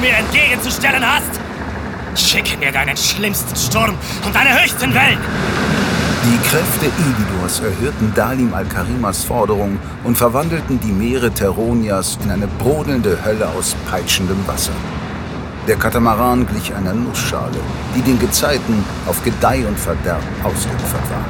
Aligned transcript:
mir 0.00 0.14
entgegenzustellen 0.16 1.04
hast? 1.04 1.40
Schicke 2.14 2.56
mir 2.58 2.72
deinen 2.72 2.96
schlimmsten 2.96 3.54
Sturm 3.54 3.94
und 4.24 4.34
deine 4.34 4.60
höchsten 4.60 4.92
Wellen! 4.94 5.18
Die 6.22 6.48
Kräfte 6.48 6.86
Ibidors 6.86 7.60
erhörten 7.60 8.12
Dalim 8.14 8.52
al-Karimas 8.52 9.24
Forderung 9.24 9.78
und 10.04 10.18
verwandelten 10.18 10.78
die 10.80 10.92
Meere 10.92 11.30
Teronias 11.30 12.18
in 12.22 12.30
eine 12.30 12.46
brodelnde 12.46 13.24
Hölle 13.24 13.48
aus 13.48 13.74
peitschendem 13.90 14.46
Wasser. 14.46 14.72
Der 15.66 15.76
Katamaran 15.76 16.46
glich 16.46 16.74
einer 16.74 16.92
Nussschale, 16.92 17.60
die 17.94 18.02
den 18.02 18.18
Gezeiten 18.18 18.84
auf 19.06 19.22
Gedeih 19.24 19.66
und 19.66 19.78
Verderb 19.78 20.22
ausgeliefert 20.42 21.10
war. 21.10 21.24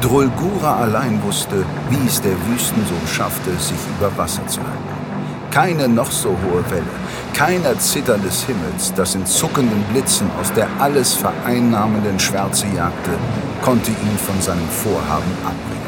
Drulgura 0.00 0.76
allein 0.76 1.22
wusste, 1.22 1.64
wie 1.88 2.06
es 2.06 2.20
der 2.20 2.32
Wüstensohn 2.46 3.06
schaffte, 3.06 3.50
sich 3.58 3.78
über 3.98 4.16
Wasser 4.18 4.46
zu 4.46 4.60
halten. 4.60 4.90
Keine 5.50 5.88
noch 5.88 6.10
so 6.10 6.30
hohe 6.30 6.70
Welle, 6.70 6.82
kein 7.34 7.64
Erzittern 7.64 8.22
des 8.22 8.44
Himmels, 8.44 8.92
das 8.94 9.14
in 9.14 9.26
zuckenden 9.26 9.82
Blitzen 9.92 10.30
aus 10.40 10.52
der 10.52 10.68
alles 10.78 11.14
vereinnahmenden 11.14 12.18
Schwärze 12.18 12.66
jagte, 12.76 13.10
konnte 13.62 13.90
ihn 13.90 14.18
von 14.26 14.40
seinem 14.40 14.68
Vorhaben 14.68 15.32
abbringen. 15.44 15.80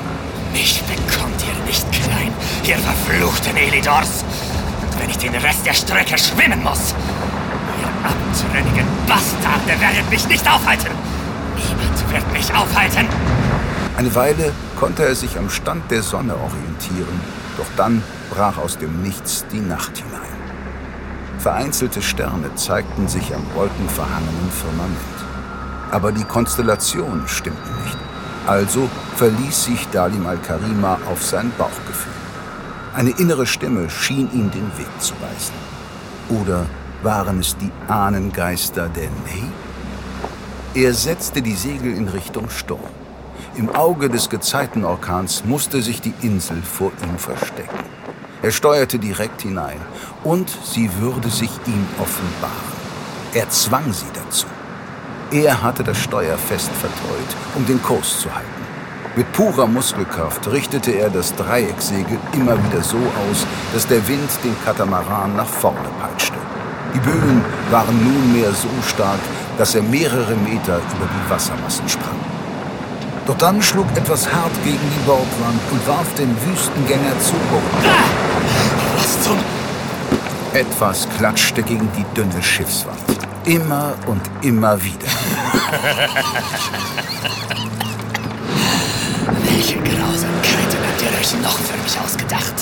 Mich 0.52 0.82
bekommt 0.82 1.42
ihr 1.46 1.66
nicht 1.66 1.90
klein, 1.92 2.32
ihr 2.64 2.76
verfluchten 2.78 3.56
Elidors! 3.56 4.24
Und 4.82 5.00
wenn 5.00 5.10
ich 5.10 5.18
den 5.18 5.34
Rest 5.34 5.64
der 5.64 5.74
Strecke 5.74 6.18
schwimmen 6.18 6.62
muss, 6.62 6.94
ihr 7.80 7.88
abtrünnigen 8.08 8.86
Bastarde 9.06 9.80
werdet 9.80 10.10
mich 10.10 10.26
nicht 10.28 10.46
aufhalten! 10.48 10.90
Niemand 11.56 12.12
wird 12.12 12.32
mich 12.32 12.54
aufhalten! 12.54 13.06
Eine 13.96 14.14
Weile 14.14 14.52
konnte 14.78 15.04
er 15.04 15.14
sich 15.14 15.38
am 15.38 15.48
Stand 15.50 15.90
der 15.90 16.02
Sonne 16.02 16.34
orientieren, 16.34 17.20
doch 17.56 17.66
dann 17.76 18.02
brach 18.30 18.58
aus 18.58 18.78
dem 18.78 19.02
Nichts 19.02 19.44
die 19.52 19.60
Nacht 19.60 19.96
hinein. 19.98 20.31
Vereinzelte 21.42 22.00
Sterne 22.02 22.54
zeigten 22.54 23.08
sich 23.08 23.34
am 23.34 23.44
wolkenverhangenen 23.56 24.50
Firmament. 24.52 24.96
Aber 25.90 26.12
die 26.12 26.22
Konstellationen 26.22 27.26
stimmten 27.26 27.82
nicht. 27.82 27.98
Also 28.46 28.88
verließ 29.16 29.64
sich 29.64 29.88
Dalim 29.88 30.24
al-Karima 30.24 31.00
auf 31.10 31.20
sein 31.24 31.50
Bauchgefühl. 31.58 32.12
Eine 32.94 33.10
innere 33.18 33.46
Stimme 33.46 33.90
schien 33.90 34.30
ihm 34.32 34.52
den 34.52 34.70
Weg 34.78 34.86
zu 35.00 35.14
weisen. 35.14 35.54
Oder 36.40 36.66
waren 37.02 37.40
es 37.40 37.56
die 37.56 37.72
Ahnengeister 37.88 38.88
der 38.88 39.10
Ney? 39.26 39.42
Er 40.74 40.94
setzte 40.94 41.42
die 41.42 41.56
Segel 41.56 41.92
in 41.92 42.06
Richtung 42.06 42.50
Sturm. 42.50 42.80
Im 43.56 43.68
Auge 43.74 44.08
des 44.08 44.30
Gezeitenorkans 44.30 45.44
musste 45.44 45.82
sich 45.82 46.00
die 46.00 46.14
Insel 46.22 46.62
vor 46.62 46.92
ihm 47.02 47.18
verstecken. 47.18 47.84
Er 48.42 48.50
steuerte 48.50 48.98
direkt 48.98 49.42
hinein 49.42 49.80
und 50.24 50.50
sie 50.64 50.90
würde 50.98 51.30
sich 51.30 51.50
ihm 51.66 51.86
offenbaren. 52.00 52.72
Er 53.34 53.48
zwang 53.50 53.92
sie 53.92 54.10
dazu. 54.12 54.48
Er 55.30 55.62
hatte 55.62 55.84
das 55.84 55.96
Steuer 55.98 56.36
fest 56.36 56.70
vertreut, 56.72 57.36
um 57.54 57.64
den 57.66 57.80
Kurs 57.80 58.18
zu 58.18 58.34
halten. 58.34 58.48
Mit 59.14 59.32
purer 59.32 59.68
Muskelkraft 59.68 60.50
richtete 60.50 60.90
er 60.90 61.08
das 61.08 61.34
Dreiecksegel 61.36 62.18
immer 62.32 62.56
wieder 62.64 62.82
so 62.82 62.96
aus, 62.96 63.46
dass 63.72 63.86
der 63.86 64.06
Wind 64.08 64.30
den 64.42 64.56
Katamaran 64.64 65.36
nach 65.36 65.46
vorne 65.46 65.88
peitschte. 66.00 66.38
Die 66.94 66.98
Böen 66.98 67.44
waren 67.70 67.96
nunmehr 68.02 68.50
so 68.52 68.68
stark, 68.88 69.20
dass 69.56 69.76
er 69.76 69.82
mehrere 69.82 70.34
Meter 70.34 70.78
über 70.78 71.06
die 71.06 71.30
Wassermassen 71.30 71.88
sprang. 71.88 72.18
Doch 73.26 73.38
dann 73.38 73.62
schlug 73.62 73.86
etwas 73.94 74.26
hart 74.32 74.52
gegen 74.64 74.78
die 74.78 75.06
Bordwand 75.06 75.60
und 75.70 75.86
warf 75.86 76.12
den 76.14 76.34
Wüstengänger 76.44 77.18
zu 77.20 77.34
Boden. 77.50 78.31
Etwas 80.54 81.08
klatschte 81.16 81.62
gegen 81.62 81.88
die 81.96 82.04
dünne 82.14 82.42
Schiffswand. 82.42 82.98
Immer 83.46 83.94
und 84.06 84.20
immer 84.42 84.82
wieder. 84.82 85.06
Welche 89.44 89.78
Grausamkeiten 89.78 90.78
habt 90.86 91.00
ihr 91.00 91.08
euch 91.18 91.32
noch 91.42 91.56
für 91.56 91.78
mich 91.82 91.98
ausgedacht? 91.98 92.52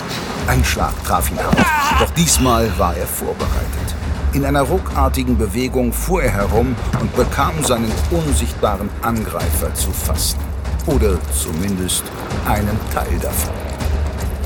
Ein 0.46 0.64
Schlag 0.64 0.92
traf 1.04 1.28
ihn 1.32 1.38
hart. 1.38 1.58
Doch 1.98 2.10
diesmal 2.10 2.70
war 2.78 2.96
er 2.96 3.08
vorbereitet. 3.08 3.96
In 4.34 4.44
einer 4.44 4.62
ruckartigen 4.62 5.36
Bewegung 5.36 5.92
fuhr 5.92 6.22
er 6.22 6.30
herum 6.30 6.76
und 7.00 7.16
bekam 7.16 7.64
seinen 7.64 7.90
unsichtbaren 8.12 8.88
Angreifer 9.02 9.74
zu 9.74 9.90
fassen. 9.90 10.38
Oder 10.86 11.18
zumindest 11.32 12.04
einen 12.46 12.78
Teil 12.94 13.18
davon. 13.20 13.52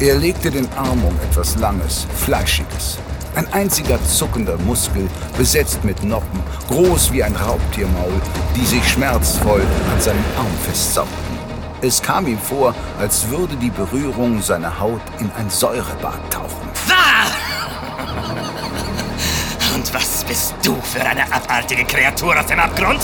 Er 0.00 0.16
legte 0.16 0.50
den 0.50 0.66
Arm 0.78 1.04
um 1.04 1.14
etwas 1.28 1.56
Langes, 1.58 2.06
Fleischiges. 2.16 2.98
Ein 3.34 3.52
einziger 3.52 4.02
zuckender 4.04 4.56
Muskel, 4.58 5.08
besetzt 5.36 5.82
mit 5.82 6.04
Noppen, 6.04 6.40
groß 6.68 7.12
wie 7.12 7.24
ein 7.24 7.34
Raubtiermaul, 7.34 8.20
die 8.54 8.64
sich 8.64 8.88
schmerzvoll 8.88 9.62
an 9.92 10.00
seinem 10.00 10.24
Arm 10.36 10.46
festsaugten. 10.64 11.38
Es 11.80 12.00
kam 12.00 12.28
ihm 12.28 12.38
vor, 12.38 12.74
als 12.98 13.28
würde 13.28 13.56
die 13.56 13.70
Berührung 13.70 14.40
seiner 14.40 14.78
Haut 14.78 15.02
in 15.18 15.32
ein 15.32 15.50
Säurebad 15.50 16.20
tauchen. 16.30 16.68
Und 19.74 19.92
was 19.92 20.24
bist 20.24 20.54
du 20.62 20.80
für 20.80 21.04
eine 21.04 21.24
abartige 21.32 21.84
Kreatur 21.84 22.38
aus 22.38 22.46
dem 22.46 22.60
Abgrund? 22.60 23.00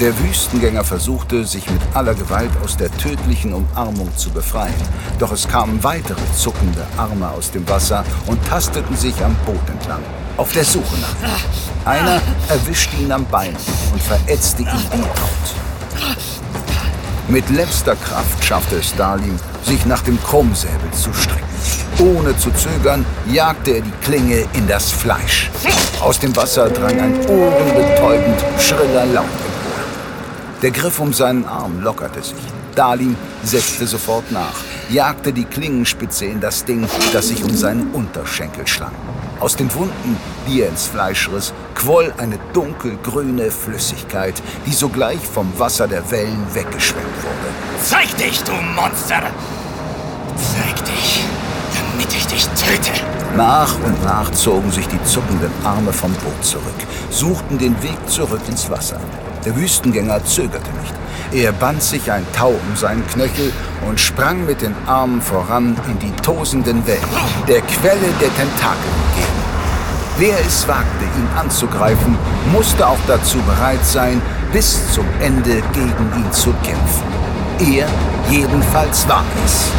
Der 0.00 0.18
Wüstengänger 0.18 0.82
versuchte, 0.82 1.44
sich 1.44 1.68
mit 1.68 1.82
aller 1.92 2.14
Gewalt 2.14 2.50
aus 2.64 2.74
der 2.74 2.90
tödlichen 2.90 3.52
Umarmung 3.52 4.08
zu 4.16 4.30
befreien. 4.30 4.72
Doch 5.18 5.30
es 5.30 5.46
kamen 5.46 5.84
weitere 5.84 6.16
zuckende 6.34 6.86
Arme 6.96 7.28
aus 7.28 7.50
dem 7.50 7.68
Wasser 7.68 8.02
und 8.26 8.42
tasteten 8.48 8.96
sich 8.96 9.22
am 9.22 9.36
Boot 9.44 9.60
entlang, 9.68 10.00
auf 10.38 10.52
der 10.52 10.64
Suche 10.64 10.96
nach 11.02 11.28
ihm. 11.28 11.84
Einer 11.84 12.22
erwischte 12.48 12.96
ihn 12.96 13.12
am 13.12 13.26
Bein 13.26 13.54
und 13.92 14.02
verätzte 14.02 14.62
ihm 14.62 14.68
die 14.68 15.02
Haut. 15.02 16.16
Mit 17.28 17.50
letzter 17.50 17.94
Kraft 17.94 18.42
schaffte 18.42 18.76
es 18.76 18.96
Dalim, 18.96 19.38
sich 19.64 19.84
nach 19.84 20.00
dem 20.00 20.18
Krummsäbel 20.22 20.90
zu 20.92 21.12
strecken. 21.12 21.44
Ohne 21.98 22.34
zu 22.38 22.50
zögern, 22.52 23.04
jagte 23.30 23.72
er 23.72 23.82
die 23.82 23.92
Klinge 24.02 24.46
in 24.54 24.66
das 24.66 24.90
Fleisch. 24.90 25.50
Aus 26.00 26.18
dem 26.18 26.34
Wasser 26.34 26.70
drang 26.70 26.98
ein 26.98 27.20
ohrenbetäubend 27.26 28.42
schriller 28.58 29.04
Laut. 29.04 29.26
Der 30.62 30.72
Griff 30.72 31.00
um 31.00 31.14
seinen 31.14 31.46
Arm 31.46 31.80
lockerte 31.80 32.22
sich. 32.22 32.36
Dalim 32.74 33.16
setzte 33.42 33.86
sofort 33.86 34.30
nach, 34.30 34.60
jagte 34.90 35.32
die 35.32 35.46
Klingenspitze 35.46 36.26
in 36.26 36.38
das 36.40 36.66
Ding, 36.66 36.86
das 37.14 37.28
sich 37.28 37.42
um 37.42 37.56
seinen 37.56 37.90
Unterschenkel 37.92 38.66
schlang. 38.66 38.92
Aus 39.40 39.56
den 39.56 39.72
Wunden, 39.74 40.18
die 40.46 40.60
er 40.60 40.68
ins 40.68 40.86
Fleisch 40.86 41.30
riss, 41.30 41.54
quoll 41.74 42.12
eine 42.18 42.38
dunkelgrüne 42.52 43.50
Flüssigkeit, 43.50 44.34
die 44.66 44.72
sogleich 44.72 45.20
vom 45.20 45.50
Wasser 45.58 45.88
der 45.88 46.08
Wellen 46.10 46.46
weggeschwemmt 46.52 47.22
wurde. 47.22 47.82
Zeig 47.82 48.14
dich, 48.18 48.42
du 48.42 48.52
Monster! 48.52 49.22
Zeig 50.36 50.84
dich, 50.84 51.24
damit 51.74 52.12
ich 52.14 52.26
dich 52.26 52.46
töte! 52.48 52.92
Nach 53.34 53.74
und 53.82 54.04
nach 54.04 54.30
zogen 54.32 54.70
sich 54.70 54.86
die 54.88 55.02
zuckenden 55.04 55.52
Arme 55.64 55.92
vom 55.92 56.12
Boot 56.12 56.44
zurück, 56.44 56.64
suchten 57.10 57.56
den 57.56 57.82
Weg 57.82 57.98
zurück 58.08 58.42
ins 58.46 58.68
Wasser. 58.68 59.00
Der 59.44 59.56
Wüstengänger 59.56 60.24
zögerte 60.24 60.70
nicht. 60.80 60.94
Er 61.32 61.52
band 61.52 61.82
sich 61.82 62.10
ein 62.10 62.26
Tau 62.32 62.50
um 62.50 62.76
seinen 62.76 63.06
Knöchel 63.06 63.52
und 63.86 63.98
sprang 63.98 64.44
mit 64.46 64.60
den 64.62 64.74
Armen 64.86 65.22
voran 65.22 65.76
in 65.88 65.98
die 65.98 66.14
tosenden 66.22 66.86
Wellen, 66.86 67.00
der 67.48 67.60
Quelle 67.62 68.08
der 68.20 68.34
Tentakel 68.34 68.90
entgegen. 69.06 69.40
Wer 70.18 70.38
es 70.40 70.68
wagte, 70.68 71.04
ihn 71.04 71.28
anzugreifen, 71.38 72.18
musste 72.52 72.86
auch 72.86 72.98
dazu 73.06 73.38
bereit 73.38 73.84
sein, 73.84 74.20
bis 74.52 74.92
zum 74.92 75.06
Ende 75.20 75.62
gegen 75.72 76.12
ihn 76.16 76.32
zu 76.32 76.52
kämpfen. 76.62 77.04
Er 77.60 77.86
jedenfalls 78.28 79.08
war 79.08 79.24
es. 79.44 79.70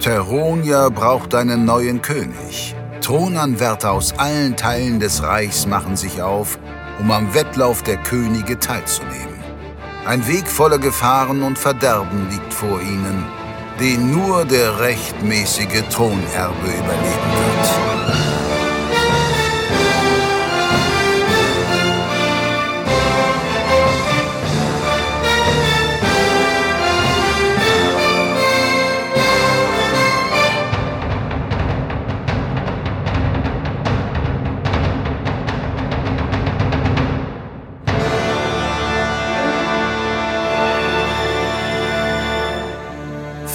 Teronia 0.00 0.88
braucht 0.88 1.34
einen 1.34 1.64
neuen 1.64 2.00
König. 2.00 2.74
Thronanwärter 3.10 3.90
aus 3.90 4.16
allen 4.18 4.54
Teilen 4.56 5.00
des 5.00 5.24
Reichs 5.24 5.66
machen 5.66 5.96
sich 5.96 6.22
auf, 6.22 6.60
um 7.00 7.10
am 7.10 7.34
Wettlauf 7.34 7.82
der 7.82 7.96
Könige 7.96 8.56
teilzunehmen. 8.56 9.34
Ein 10.06 10.28
Weg 10.28 10.46
voller 10.46 10.78
Gefahren 10.78 11.42
und 11.42 11.58
Verderben 11.58 12.28
liegt 12.30 12.54
vor 12.54 12.80
ihnen, 12.80 13.26
den 13.80 14.12
nur 14.12 14.44
der 14.44 14.78
rechtmäßige 14.78 15.82
Thronerbe 15.90 16.68
überleben 16.68 17.32
wird. 17.34 18.39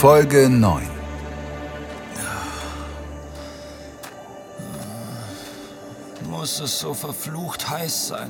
Folge 0.06 0.48
9. 0.50 0.84
Muss 6.30 6.60
es 6.60 6.80
so 6.80 6.94
verflucht 6.94 7.68
heiß 7.68 8.10
sein? 8.10 8.30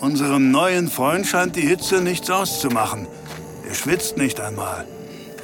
Unserem 0.00 0.50
neuen 0.50 0.88
Freund 0.88 1.26
scheint 1.26 1.56
die 1.56 1.62
Hitze 1.62 2.02
nichts 2.02 2.28
auszumachen. 2.28 3.06
Er 3.66 3.72
schwitzt 3.72 4.18
nicht 4.18 4.38
einmal 4.38 4.84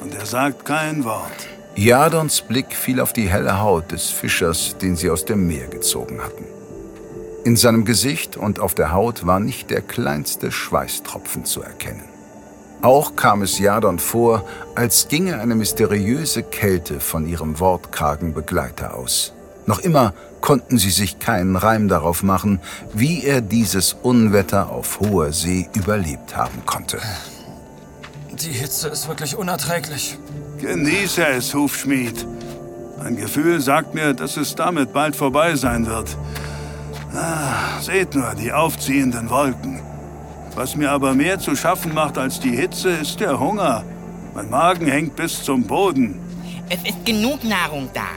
und 0.01 0.13
er 0.13 0.27
sagt 0.27 0.65
kein 0.65 1.03
Wort. 1.03 1.47
Jadons 1.73 2.41
Blick 2.41 2.75
fiel 2.75 2.99
auf 2.99 3.11
die 3.11 3.27
helle 3.27 3.59
Haut 3.59 3.91
des 3.91 4.11
Fischers, 4.11 4.77
den 4.77 4.95
sie 4.95 5.09
aus 5.09 5.25
dem 5.25 5.47
Meer 5.47 5.65
gezogen 5.65 6.21
hatten. 6.21 6.45
In 7.43 7.55
seinem 7.55 7.85
Gesicht 7.85 8.37
und 8.37 8.59
auf 8.59 8.75
der 8.75 8.93
Haut 8.93 9.25
war 9.25 9.39
nicht 9.39 9.71
der 9.71 9.81
kleinste 9.81 10.51
Schweißtropfen 10.51 11.43
zu 11.45 11.63
erkennen. 11.63 12.18
Auch 12.81 13.15
kam 13.17 13.41
es 13.41 13.59
Jadon 13.59 13.99
vor, 13.99 14.45
als 14.75 15.09
ginge 15.09 15.39
eine 15.39 15.55
mysteriöse 15.55 16.43
Kälte 16.43 17.01
von 17.01 17.27
ihrem 17.27 17.59
wortkargen 17.59 18.33
Begleiter 18.33 18.93
aus. 18.93 19.33
Noch 19.65 19.79
immer 19.79 20.13
konnten 20.39 20.77
sie 20.77 20.89
sich 20.89 21.19
keinen 21.19 21.57
Reim 21.57 21.89
darauf 21.89 22.23
machen, 22.23 22.61
wie 22.93 23.23
er 23.25 23.41
dieses 23.41 23.93
Unwetter 24.01 24.69
auf 24.69 25.01
hoher 25.01 25.33
See 25.33 25.67
überlebt 25.75 26.37
haben 26.37 26.65
konnte. 26.65 26.99
Die 28.31 28.53
Hitze 28.53 28.87
ist 28.87 29.09
wirklich 29.09 29.35
unerträglich. 29.35 30.17
Genieße 30.59 31.27
es, 31.27 31.53
Hufschmied. 31.53 32.25
Ein 33.03 33.17
Gefühl 33.17 33.59
sagt 33.59 33.93
mir, 33.93 34.13
dass 34.13 34.37
es 34.37 34.55
damit 34.55 34.93
bald 34.93 35.17
vorbei 35.17 35.55
sein 35.55 35.85
wird. 35.85 36.15
Ah, 37.13 37.81
seht 37.81 38.15
nur 38.15 38.33
die 38.35 38.53
aufziehenden 38.53 39.29
Wolken. 39.29 39.81
Was 40.55 40.75
mir 40.75 40.91
aber 40.91 41.13
mehr 41.13 41.39
zu 41.39 41.55
schaffen 41.55 41.93
macht 41.93 42.17
als 42.17 42.39
die 42.39 42.55
Hitze, 42.55 42.89
ist 42.89 43.19
der 43.19 43.39
Hunger. 43.39 43.83
Mein 44.33 44.49
Magen 44.49 44.87
hängt 44.87 45.15
bis 45.15 45.43
zum 45.43 45.63
Boden. 45.63 46.19
Es 46.69 46.81
ist 46.87 47.05
genug 47.05 47.43
Nahrung 47.43 47.89
da. 47.93 48.07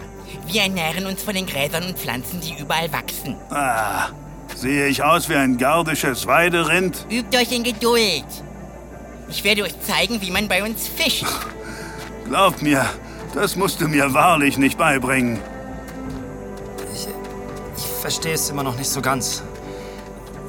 Wir 0.47 0.63
ernähren 0.63 1.07
uns 1.07 1.23
von 1.23 1.35
den 1.35 1.47
Gräsern 1.47 1.85
und 1.85 1.99
Pflanzen, 1.99 2.41
die 2.41 2.61
überall 2.61 2.93
wachsen. 2.93 3.37
Ah, 3.51 4.09
sehe 4.55 4.89
ich 4.89 5.03
aus 5.03 5.29
wie 5.29 5.37
ein 5.37 5.57
gardisches 5.57 6.27
Weiderind? 6.27 7.07
Übt 7.11 7.37
euch 7.37 7.53
in 7.53 7.63
Geduld. 7.63 8.25
Ich 9.29 9.45
werde 9.45 9.63
euch 9.63 9.81
zeigen, 9.81 10.21
wie 10.21 10.31
man 10.31 10.49
bei 10.49 10.63
uns 10.63 10.89
fischt. 10.89 11.25
Glaub 12.27 12.61
mir, 12.61 12.85
das 13.35 13.57
musst 13.57 13.81
du 13.81 13.89
mir 13.89 14.13
wahrlich 14.13 14.59
nicht 14.59 14.77
beibringen. 14.77 15.39
Ich, 16.95 17.09
ich 17.77 17.85
verstehe 18.01 18.35
es 18.35 18.51
immer 18.51 18.63
noch 18.63 18.77
nicht 18.77 18.91
so 18.91 19.01
ganz. 19.01 19.43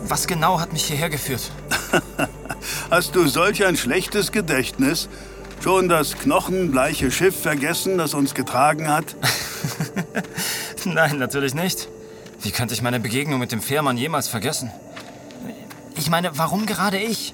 Was 0.05 0.27
genau 0.27 0.59
hat 0.59 0.73
mich 0.73 0.85
hierher 0.85 1.09
geführt? 1.09 1.51
Hast 2.91 3.15
du 3.15 3.27
solch 3.27 3.65
ein 3.65 3.77
schlechtes 3.77 4.31
Gedächtnis? 4.31 5.09
Schon 5.63 5.87
das 5.87 6.17
knochenbleiche 6.17 7.09
Schiff 7.09 7.41
vergessen, 7.41 7.97
das 7.97 8.13
uns 8.13 8.33
getragen 8.33 8.89
hat? 8.89 9.15
Nein, 10.85 11.17
natürlich 11.19 11.53
nicht. 11.53 11.87
Wie 12.41 12.51
könnte 12.51 12.73
ich 12.73 12.81
meine 12.81 12.99
Begegnung 12.99 13.39
mit 13.39 13.53
dem 13.53 13.61
Fährmann 13.61 13.97
jemals 13.97 14.27
vergessen? 14.27 14.71
Ich 15.95 16.09
meine, 16.09 16.37
warum 16.37 16.65
gerade 16.65 16.97
ich? 16.97 17.33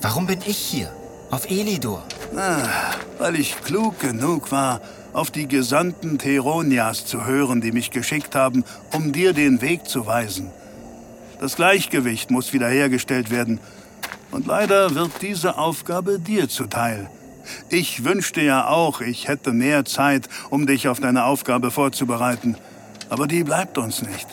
Warum 0.00 0.26
bin 0.26 0.38
ich 0.46 0.56
hier? 0.56 0.92
Auf 1.30 1.50
Elidor? 1.50 2.04
Ah, 2.36 2.94
weil 3.18 3.34
ich 3.34 3.60
klug 3.62 3.98
genug 3.98 4.52
war, 4.52 4.80
auf 5.12 5.32
die 5.32 5.48
Gesandten 5.48 6.18
Theronias 6.18 7.06
zu 7.06 7.26
hören, 7.26 7.60
die 7.60 7.72
mich 7.72 7.90
geschickt 7.90 8.36
haben, 8.36 8.64
um 8.92 9.12
dir 9.12 9.32
den 9.32 9.60
Weg 9.60 9.88
zu 9.88 10.06
weisen. 10.06 10.52
Das 11.40 11.56
Gleichgewicht 11.56 12.30
muss 12.30 12.52
wiederhergestellt 12.52 13.30
werden. 13.30 13.60
Und 14.30 14.46
leider 14.46 14.94
wird 14.94 15.22
diese 15.22 15.56
Aufgabe 15.56 16.18
dir 16.18 16.48
zuteil. 16.48 17.08
Ich 17.70 18.04
wünschte 18.04 18.42
ja 18.42 18.66
auch, 18.66 19.00
ich 19.00 19.28
hätte 19.28 19.52
mehr 19.52 19.84
Zeit, 19.84 20.28
um 20.50 20.66
dich 20.66 20.88
auf 20.88 21.00
deine 21.00 21.24
Aufgabe 21.24 21.70
vorzubereiten. 21.70 22.56
Aber 23.08 23.26
die 23.26 23.44
bleibt 23.44 23.78
uns 23.78 24.02
nicht. 24.02 24.26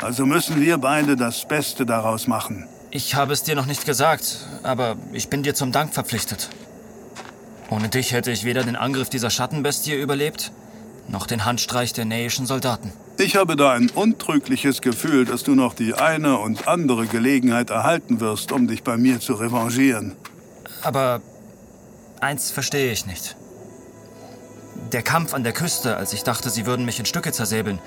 Also 0.00 0.26
müssen 0.26 0.60
wir 0.60 0.78
beide 0.78 1.16
das 1.16 1.46
Beste 1.46 1.84
daraus 1.84 2.26
machen. 2.26 2.66
Ich 2.90 3.14
habe 3.14 3.32
es 3.32 3.42
dir 3.42 3.56
noch 3.56 3.66
nicht 3.66 3.84
gesagt, 3.84 4.46
aber 4.62 4.96
ich 5.12 5.28
bin 5.28 5.42
dir 5.42 5.54
zum 5.54 5.72
Dank 5.72 5.92
verpflichtet. 5.92 6.48
Ohne 7.68 7.88
dich 7.88 8.12
hätte 8.12 8.30
ich 8.30 8.44
weder 8.44 8.62
den 8.62 8.76
Angriff 8.76 9.10
dieser 9.10 9.30
Schattenbestie 9.30 9.94
überlebt, 9.94 10.52
noch 11.08 11.26
den 11.26 11.44
Handstreich 11.44 11.92
der 11.92 12.04
nähischen 12.04 12.46
Soldaten. 12.46 12.92
Ich 13.18 13.36
habe 13.36 13.56
da 13.56 13.72
ein 13.72 13.90
untrügliches 13.90 14.80
Gefühl, 14.82 15.24
dass 15.24 15.42
du 15.42 15.54
noch 15.54 15.74
die 15.74 15.94
eine 15.94 16.38
und 16.38 16.68
andere 16.68 17.06
Gelegenheit 17.06 17.70
erhalten 17.70 18.20
wirst, 18.20 18.52
um 18.52 18.66
dich 18.66 18.82
bei 18.82 18.96
mir 18.96 19.20
zu 19.20 19.34
revanchieren. 19.34 20.16
Aber 20.82 21.20
eins 22.20 22.50
verstehe 22.50 22.92
ich 22.92 23.06
nicht. 23.06 23.36
Der 24.92 25.02
Kampf 25.02 25.34
an 25.34 25.44
der 25.44 25.52
Küste, 25.52 25.96
als 25.96 26.12
ich 26.12 26.22
dachte, 26.22 26.50
sie 26.50 26.66
würden 26.66 26.84
mich 26.84 26.98
in 26.98 27.06
Stücke 27.06 27.32
zersäbeln, 27.32 27.78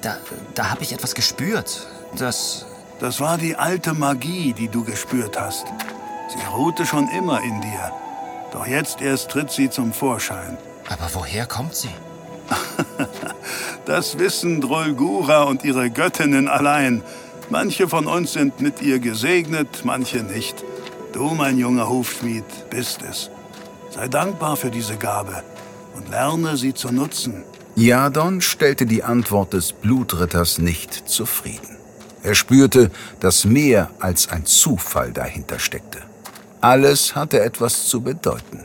da, 0.00 0.16
da 0.54 0.70
habe 0.70 0.82
ich 0.82 0.92
etwas 0.92 1.14
gespürt, 1.14 1.86
das... 2.16 2.66
Das 3.00 3.18
war 3.18 3.36
die 3.36 3.56
alte 3.56 3.94
Magie, 3.94 4.52
die 4.52 4.68
du 4.68 4.84
gespürt 4.84 5.36
hast. 5.40 5.66
Sie 6.28 6.38
ruhte 6.54 6.86
schon 6.86 7.08
immer 7.08 7.42
in 7.42 7.60
dir. 7.60 7.90
Doch 8.52 8.64
jetzt 8.64 9.00
erst 9.00 9.32
tritt 9.32 9.50
sie 9.50 9.70
zum 9.70 9.92
Vorschein. 9.92 10.56
Aber 10.88 11.10
woher 11.12 11.46
kommt 11.46 11.74
sie? 11.74 11.90
das 13.84 14.18
wissen 14.18 14.60
Drolgura 14.60 15.42
und 15.44 15.64
ihre 15.64 15.90
Göttinnen 15.90 16.48
allein. 16.48 17.02
Manche 17.50 17.88
von 17.88 18.06
uns 18.06 18.32
sind 18.32 18.60
mit 18.60 18.80
ihr 18.82 18.98
gesegnet, 18.98 19.82
manche 19.84 20.22
nicht. 20.22 20.64
Du, 21.12 21.34
mein 21.34 21.58
junger 21.58 21.88
Hufschmied, 21.88 22.44
bist 22.70 23.00
es. 23.08 23.30
Sei 23.90 24.08
dankbar 24.08 24.56
für 24.56 24.70
diese 24.70 24.96
Gabe 24.96 25.42
und 25.94 26.08
lerne 26.08 26.56
sie 26.56 26.72
zu 26.72 26.90
nutzen. 26.92 27.44
Jadon 27.74 28.40
stellte 28.40 28.86
die 28.86 29.02
Antwort 29.02 29.52
des 29.52 29.72
Blutritters 29.72 30.58
nicht 30.58 31.08
zufrieden. 31.08 31.76
Er 32.22 32.34
spürte, 32.34 32.90
dass 33.20 33.44
mehr 33.44 33.90
als 33.98 34.28
ein 34.28 34.46
Zufall 34.46 35.12
dahinter 35.12 35.58
steckte. 35.58 35.98
Alles 36.60 37.16
hatte 37.16 37.40
etwas 37.40 37.86
zu 37.88 38.00
bedeuten. 38.00 38.64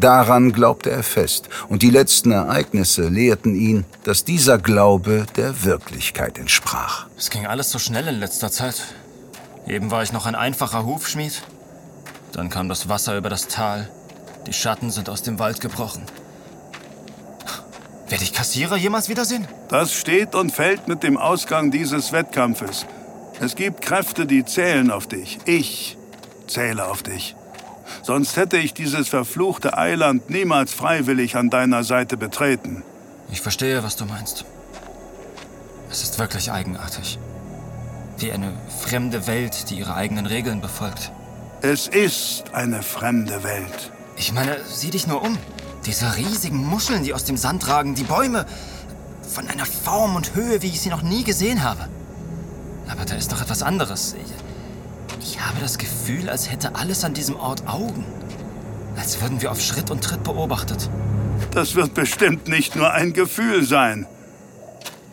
Daran 0.00 0.52
glaubte 0.52 0.90
er 0.90 1.02
fest, 1.02 1.48
und 1.68 1.82
die 1.82 1.90
letzten 1.90 2.30
Ereignisse 2.30 3.08
lehrten 3.08 3.56
ihn, 3.56 3.84
dass 4.04 4.24
dieser 4.24 4.58
Glaube 4.58 5.26
der 5.36 5.64
Wirklichkeit 5.64 6.38
entsprach. 6.38 7.06
Es 7.16 7.30
ging 7.30 7.46
alles 7.46 7.70
so 7.70 7.80
schnell 7.80 8.06
in 8.06 8.20
letzter 8.20 8.52
Zeit. 8.52 8.82
Eben 9.66 9.90
war 9.90 10.04
ich 10.04 10.12
noch 10.12 10.26
ein 10.26 10.36
einfacher 10.36 10.86
Hufschmied. 10.86 11.42
Dann 12.32 12.48
kam 12.48 12.68
das 12.68 12.88
Wasser 12.88 13.16
über 13.16 13.28
das 13.28 13.48
Tal. 13.48 13.90
Die 14.46 14.52
Schatten 14.52 14.90
sind 14.90 15.08
aus 15.08 15.22
dem 15.22 15.40
Wald 15.40 15.60
gebrochen. 15.60 16.02
Werde 18.08 18.24
ich 18.24 18.32
Kassierer 18.32 18.76
jemals 18.76 19.08
wiedersehen? 19.08 19.46
Das 19.68 19.92
steht 19.92 20.34
und 20.34 20.52
fällt 20.52 20.88
mit 20.88 21.02
dem 21.02 21.18
Ausgang 21.18 21.70
dieses 21.70 22.12
Wettkampfes. 22.12 22.86
Es 23.40 23.56
gibt 23.56 23.82
Kräfte, 23.82 24.26
die 24.26 24.44
zählen 24.44 24.90
auf 24.90 25.06
dich. 25.06 25.38
Ich 25.44 25.98
zähle 26.46 26.86
auf 26.86 27.02
dich. 27.02 27.36
Sonst 28.02 28.36
hätte 28.36 28.58
ich 28.58 28.74
dieses 28.74 29.08
verfluchte 29.08 29.76
Eiland 29.76 30.30
niemals 30.30 30.72
freiwillig 30.72 31.36
an 31.36 31.50
deiner 31.50 31.84
Seite 31.84 32.16
betreten. 32.16 32.82
Ich 33.30 33.40
verstehe, 33.40 33.82
was 33.82 33.96
du 33.96 34.04
meinst. 34.04 34.44
Es 35.90 36.02
ist 36.02 36.18
wirklich 36.18 36.50
eigenartig. 36.50 37.18
Wie 38.18 38.32
eine 38.32 38.52
fremde 38.80 39.26
Welt, 39.26 39.70
die 39.70 39.76
ihre 39.76 39.94
eigenen 39.94 40.26
Regeln 40.26 40.60
befolgt. 40.60 41.12
Es 41.60 41.88
ist 41.88 42.44
eine 42.52 42.82
fremde 42.82 43.42
Welt. 43.42 43.92
Ich 44.16 44.32
meine, 44.32 44.56
sieh 44.64 44.90
dich 44.90 45.06
nur 45.06 45.22
um. 45.22 45.38
Diese 45.86 46.16
riesigen 46.16 46.64
Muscheln, 46.64 47.04
die 47.04 47.14
aus 47.14 47.24
dem 47.24 47.36
Sand 47.36 47.68
ragen, 47.68 47.94
die 47.94 48.04
Bäume. 48.04 48.46
Von 49.22 49.48
einer 49.48 49.66
Form 49.66 50.16
und 50.16 50.34
Höhe, 50.34 50.62
wie 50.62 50.68
ich 50.68 50.80
sie 50.80 50.88
noch 50.88 51.02
nie 51.02 51.24
gesehen 51.24 51.62
habe. 51.62 51.88
Aber 52.88 53.04
da 53.04 53.14
ist 53.14 53.30
doch 53.32 53.40
etwas 53.40 53.62
anderes. 53.62 54.14
Ich, 54.14 54.47
ich 55.20 55.40
habe 55.40 55.60
das 55.60 55.78
Gefühl, 55.78 56.28
als 56.28 56.50
hätte 56.50 56.74
alles 56.74 57.04
an 57.04 57.14
diesem 57.14 57.36
Ort 57.36 57.66
Augen. 57.66 58.04
Als 58.96 59.20
würden 59.20 59.40
wir 59.40 59.52
auf 59.52 59.60
Schritt 59.60 59.90
und 59.90 60.02
Tritt 60.02 60.24
beobachtet. 60.24 60.88
Das 61.52 61.74
wird 61.74 61.94
bestimmt 61.94 62.48
nicht 62.48 62.76
nur 62.76 62.92
ein 62.92 63.12
Gefühl 63.12 63.64
sein. 63.64 64.06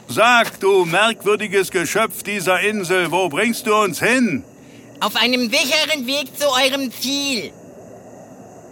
Sag, 0.08 0.60
du 0.60 0.86
merkwürdiges 0.86 1.72
Geschöpf 1.72 2.24
dieser 2.24 2.60
Insel, 2.62 3.12
wo 3.12 3.30
bringst 3.30 3.68
du 3.68 3.76
uns 3.76 4.00
hin? 4.00 4.44
Auf 5.00 5.16
einem 5.16 5.50
sicheren 5.50 6.06
Weg 6.06 6.38
zu 6.38 6.46
eurem 6.48 6.92
Ziel. 6.92 7.52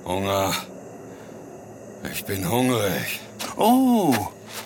Hunger. 0.06 0.54
Ich 2.12 2.24
bin 2.26 2.50
hungrig. 2.50 3.20
Oh, 3.56 4.14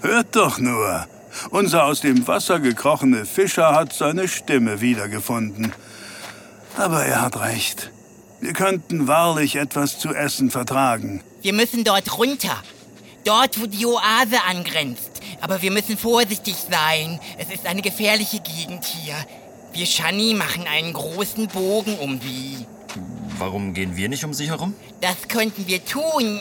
hört 0.02 0.36
doch 0.36 0.60
nur. 0.60 1.08
Unser 1.52 1.86
aus 1.86 2.02
dem 2.02 2.28
Wasser 2.28 2.60
gekrochene 2.60 3.26
Fischer 3.26 3.74
hat 3.74 3.94
seine 3.94 4.28
Stimme 4.28 4.82
wiedergefunden. 4.82 5.72
Aber 6.78 7.06
er 7.06 7.22
hat 7.22 7.40
recht. 7.40 7.92
Wir 8.40 8.54
könnten 8.54 9.08
wahrlich 9.08 9.56
etwas 9.56 9.98
zu 9.98 10.14
essen 10.14 10.52
vertragen. 10.52 11.24
Wir 11.42 11.54
müssen 11.54 11.84
dort 11.84 12.18
runter. 12.18 12.56
Dort, 13.26 13.60
wo 13.60 13.66
die 13.66 13.86
Oase 13.86 14.38
angrenzt. 14.48 15.12
Aber 15.42 15.62
wir 15.62 15.72
müssen 15.72 15.98
vorsichtig 15.98 16.56
sein. 16.70 17.20
Es 17.38 17.50
ist 17.50 17.66
eine 17.66 17.82
gefährliche 17.82 18.40
Gegend 18.40 18.86
hier. 18.86 19.16
Wir 19.74 19.86
Shani 19.86 20.34
machen 20.34 20.66
einen 20.68 20.94
großen 20.94 21.48
Bogen 21.48 21.98
um 22.00 22.22
sie. 22.22 22.66
Warum 23.38 23.74
gehen 23.74 23.96
wir 23.98 24.08
nicht 24.08 24.24
um 24.24 24.34
sie 24.34 24.48
herum? 24.48 24.74
Das 25.02 25.28
könnten 25.28 25.68
wir 25.68 25.84
tun. 25.84 26.40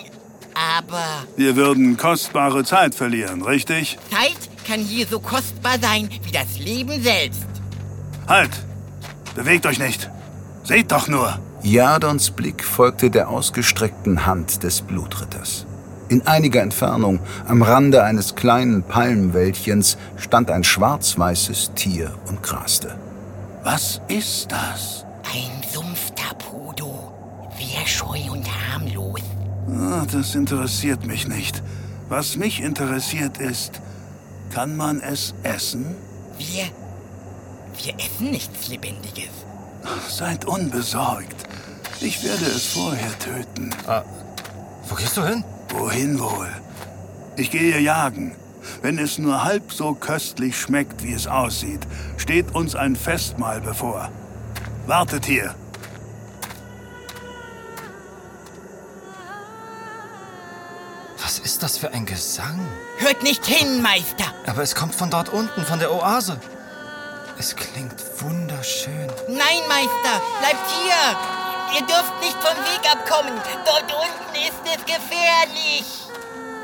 Aber 0.54 1.04
Wir 1.36 1.56
würden 1.56 1.96
kostbare 1.96 2.64
Zeit 2.64 2.94
verlieren, 2.94 3.42
richtig? 3.42 3.98
Zeit 4.10 4.38
kann 4.66 4.80
hier 4.80 5.06
so 5.06 5.20
kostbar 5.20 5.78
sein 5.80 6.08
wie 6.22 6.32
das 6.32 6.58
Leben 6.58 7.02
selbst. 7.02 7.46
Halt! 8.26 8.50
Bewegt 9.34 9.66
euch 9.66 9.78
nicht! 9.78 10.08
Seht 10.66 10.90
doch 10.90 11.06
nur! 11.06 11.38
Jadons 11.62 12.32
Blick 12.32 12.64
folgte 12.64 13.08
der 13.08 13.28
ausgestreckten 13.28 14.26
Hand 14.26 14.64
des 14.64 14.82
Blutritters. 14.82 15.64
In 16.08 16.26
einiger 16.26 16.60
Entfernung, 16.60 17.20
am 17.46 17.62
Rande 17.62 18.02
eines 18.02 18.34
kleinen 18.34 18.82
Palmwäldchens, 18.82 19.96
stand 20.16 20.50
ein 20.50 20.64
schwarz-weißes 20.64 21.74
Tier 21.76 22.12
und 22.26 22.42
graste. 22.42 22.98
Was 23.62 24.00
ist 24.08 24.50
das? 24.50 25.04
Ein 25.32 25.62
Sumpftapodo. 25.72 27.12
Sehr 27.56 27.86
scheu 27.86 28.32
und 28.32 28.48
harmlos. 28.72 29.22
Ah, 29.68 30.04
das 30.10 30.34
interessiert 30.34 31.06
mich 31.06 31.28
nicht. 31.28 31.62
Was 32.08 32.36
mich 32.36 32.60
interessiert 32.60 33.38
ist, 33.38 33.80
kann 34.52 34.76
man 34.76 35.00
es 35.00 35.32
essen? 35.44 35.94
Wir. 36.38 36.64
Wir 37.84 37.94
essen 38.04 38.32
nichts 38.32 38.66
Lebendiges. 38.66 39.45
Seid 40.08 40.44
unbesorgt. 40.44 41.34
Ich 42.00 42.22
werde 42.24 42.44
es 42.44 42.66
vorher 42.66 43.18
töten. 43.18 43.70
Wo 44.88 44.94
gehst 44.94 45.16
du 45.16 45.26
hin? 45.26 45.44
Wohin 45.70 46.18
wohl? 46.18 46.48
Ich 47.36 47.50
gehe 47.50 47.78
jagen. 47.80 48.34
Wenn 48.82 48.98
es 48.98 49.18
nur 49.18 49.44
halb 49.44 49.72
so 49.72 49.94
köstlich 49.94 50.58
schmeckt, 50.58 51.02
wie 51.02 51.12
es 51.12 51.26
aussieht, 51.26 51.80
steht 52.16 52.54
uns 52.54 52.74
ein 52.74 52.96
Festmahl 52.96 53.60
bevor. 53.60 54.10
Wartet 54.86 55.26
hier. 55.26 55.54
Was 61.22 61.38
ist 61.38 61.62
das 61.62 61.78
für 61.78 61.92
ein 61.92 62.06
Gesang? 62.06 62.60
Hört 62.98 63.22
nicht 63.22 63.44
hin, 63.44 63.82
Meister. 63.82 64.26
Aber 64.46 64.62
es 64.62 64.74
kommt 64.74 64.94
von 64.94 65.10
dort 65.10 65.28
unten, 65.28 65.64
von 65.64 65.78
der 65.78 65.92
Oase. 65.92 66.40
Es 67.38 67.54
klingt 67.54 67.94
wunderschön. 68.20 69.08
Nein, 69.28 69.62
Meister, 69.68 70.22
bleibt 70.40 70.70
hier. 70.70 71.76
Ihr 71.76 71.86
dürft 71.86 72.18
nicht 72.20 72.36
vom 72.40 72.56
Weg 72.64 72.80
abkommen. 72.90 73.38
Dort 73.66 73.92
unten 73.92 74.34
ist 74.36 74.62
es 74.64 74.84
gefährlich. 74.86 75.84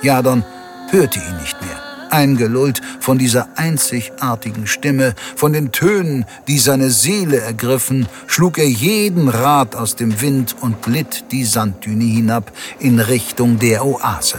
Jadon 0.01 0.45
hörte 0.91 1.19
ihn 1.19 1.37
nicht 1.41 1.61
mehr. 1.61 1.79
Eingelullt 2.11 2.81
von 3.01 3.19
dieser 3.19 3.49
einzigartigen 3.57 4.67
Stimme, 4.67 5.15
von 5.37 5.53
den 5.53 5.73
Tönen, 5.73 6.25
die 6.49 6.59
seine 6.59 6.91
Seele 6.91 7.41
ergriffen, 7.41 8.09
schlug 8.27 8.59
er 8.59 8.69
jeden 8.69 9.29
Rad 9.29 9.77
aus 9.77 9.97
dem 9.97 10.21
Wind 10.23 10.57
und 10.61 10.83
glitt 10.83 11.25
die 11.33 11.45
Sanddüne 11.45 12.05
hinab 12.05 12.51
in 12.79 12.99
Richtung 12.99 13.59
der 13.59 13.85
Oase. 13.85 14.39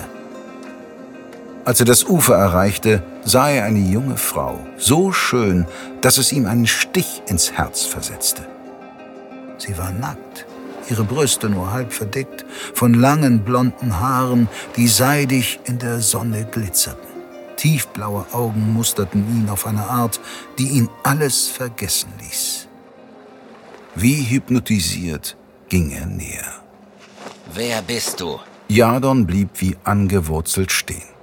Als 1.66 1.80
er 1.80 1.86
das 1.86 2.04
Ufer 2.04 2.36
erreichte, 2.36 3.04
sah 3.26 3.50
er 3.50 3.66
eine 3.66 3.80
junge 3.80 4.18
Frau, 4.18 4.60
so 4.78 5.12
schön, 5.12 5.66
dass 6.02 6.18
es 6.18 6.32
ihm 6.32 6.46
einen 6.46 6.68
Stich 6.68 7.22
ins 7.28 7.52
Herz 7.52 7.84
versetzte. 7.84 8.48
Sie 9.58 9.78
war 9.78 9.92
nackt, 9.92 10.46
ihre 10.90 11.04
Brüste 11.04 11.50
nur 11.50 11.72
halb 11.72 11.94
verdeckt 11.94 12.46
von 12.74 12.94
langen 12.94 13.44
blonden 13.44 14.00
Haaren, 14.00 14.50
die 14.76 14.88
seidig 14.88 15.60
in 15.66 15.80
der 15.80 16.02
Sonne 16.02 16.46
glitzerten. 16.46 17.08
Tiefblaue 17.56 18.26
Augen 18.34 18.74
musterten 18.74 19.26
ihn 19.30 19.50
auf 19.50 19.66
eine 19.66 19.88
Art, 19.88 20.20
die 20.58 20.68
ihn 20.68 20.90
alles 21.04 21.48
vergessen 21.48 22.12
ließ. 22.20 22.68
Wie 23.96 24.24
hypnotisiert 24.24 25.38
ging 25.70 25.92
er 25.92 26.08
näher. 26.08 26.62
Wer 27.54 27.82
bist 27.84 28.20
du? 28.20 28.40
Jadon 28.68 29.26
blieb 29.28 29.50
wie 29.60 29.78
angewurzelt 29.84 30.72
stehen. 30.72 31.14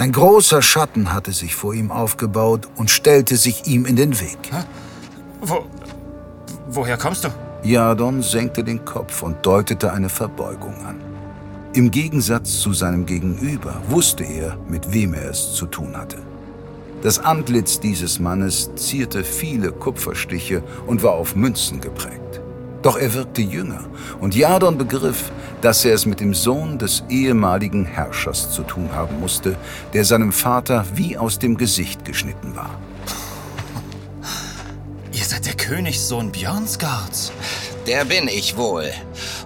Ein 0.00 0.12
großer 0.12 0.62
Schatten 0.62 1.12
hatte 1.12 1.30
sich 1.30 1.54
vor 1.54 1.74
ihm 1.74 1.92
aufgebaut 1.92 2.68
und 2.76 2.90
stellte 2.90 3.36
sich 3.36 3.66
ihm 3.66 3.84
in 3.84 3.96
den 3.96 4.18
Weg. 4.18 4.38
Wo. 5.42 5.66
Woher 6.70 6.96
kommst 6.96 7.24
du? 7.24 7.28
Jadon 7.64 8.22
senkte 8.22 8.64
den 8.64 8.82
Kopf 8.82 9.22
und 9.22 9.44
deutete 9.44 9.92
eine 9.92 10.08
Verbeugung 10.08 10.74
an. 10.86 10.98
Im 11.74 11.90
Gegensatz 11.90 12.60
zu 12.60 12.72
seinem 12.72 13.04
Gegenüber 13.04 13.78
wusste 13.90 14.24
er, 14.24 14.56
mit 14.70 14.90
wem 14.90 15.12
er 15.12 15.32
es 15.32 15.52
zu 15.52 15.66
tun 15.66 15.94
hatte. 15.94 16.16
Das 17.02 17.18
Antlitz 17.18 17.78
dieses 17.78 18.18
Mannes 18.18 18.70
zierte 18.76 19.22
viele 19.22 19.70
Kupferstiche 19.70 20.62
und 20.86 21.02
war 21.02 21.12
auf 21.12 21.36
Münzen 21.36 21.78
geprägt. 21.78 22.39
Doch 22.82 22.96
er 22.96 23.12
wirkte 23.12 23.42
jünger 23.42 23.84
und 24.20 24.34
Jadon 24.34 24.78
begriff, 24.78 25.30
dass 25.60 25.84
er 25.84 25.94
es 25.94 26.06
mit 26.06 26.20
dem 26.20 26.32
Sohn 26.32 26.78
des 26.78 27.04
ehemaligen 27.10 27.84
Herrschers 27.84 28.50
zu 28.50 28.62
tun 28.62 28.90
haben 28.92 29.20
musste, 29.20 29.56
der 29.92 30.04
seinem 30.04 30.32
Vater 30.32 30.86
wie 30.94 31.18
aus 31.18 31.38
dem 31.38 31.56
Gesicht 31.56 32.04
geschnitten 32.04 32.56
war. 32.56 32.78
Ihr 35.12 35.24
seid 35.24 35.44
der 35.44 35.54
Königssohn 35.54 36.32
Björnsgards. 36.32 37.32
Der 37.86 38.04
bin 38.04 38.28
ich 38.28 38.56
wohl. 38.56 38.90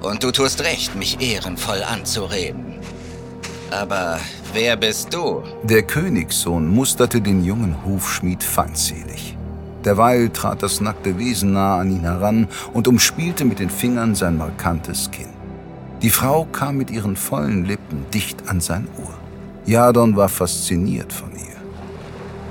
Und 0.03 0.23
du 0.23 0.31
tust 0.31 0.63
recht, 0.63 0.95
mich 0.95 1.21
ehrenvoll 1.21 1.83
anzureden. 1.83 2.75
Aber 3.71 4.21
wer 4.53 4.77
bist 4.77 5.13
du? 5.13 5.43
Der 5.65 5.83
Königssohn 5.83 6.69
musterte 6.69 7.21
den 7.21 7.45
jungen 7.45 7.85
Hufschmied 7.85 8.45
feindselig. 8.45 9.37
Derweil 9.85 10.31
trat 10.31 10.63
das 10.63 10.81
nackte 10.81 11.19
Wesen 11.19 11.53
nah 11.53 11.79
an 11.79 11.91
ihn 11.91 12.03
heran 12.03 12.49
und 12.73 12.89
umspielte 12.89 13.45
mit 13.45 13.59
den 13.59 13.71
Fingern 13.71 14.15
sein 14.15 14.39
markantes 14.39 15.11
Kinn. 15.11 15.29
Die 16.03 16.11
Frau 16.11 16.45
kam 16.45 16.77
mit 16.77 16.91
ihren 16.91 17.17
vollen 17.17 17.65
Lippen 17.65 18.07
dicht 18.13 18.49
an 18.49 18.61
sein 18.61 18.89
Ohr. 18.99 19.15
Jadon 19.67 20.17
war 20.17 20.29
fasziniert 20.29 21.13
von 21.13 21.33
ihr. 21.33 21.45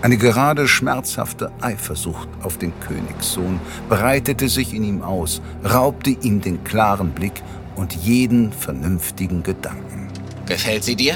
Eine 0.02 0.18
gerade 0.18 0.68
schmerzhafte 0.68 1.52
Eifersucht 1.62 2.28
auf 2.42 2.58
den 2.58 2.74
Königssohn 2.82 3.60
breitete 3.90 4.50
sich 4.50 4.74
in 4.74 4.84
ihm 4.84 5.02
aus, 5.02 5.42
raubte 5.63 6.10
ihm 6.10 6.42
den 6.42 6.63
klaren 6.63 7.12
Blick 7.12 7.42
und 7.75 7.94
jeden 7.94 8.52
vernünftigen 8.52 9.44
Gedanken. 9.44 10.10
Gefällt 10.46 10.84
sie 10.84 10.96
dir? 10.96 11.16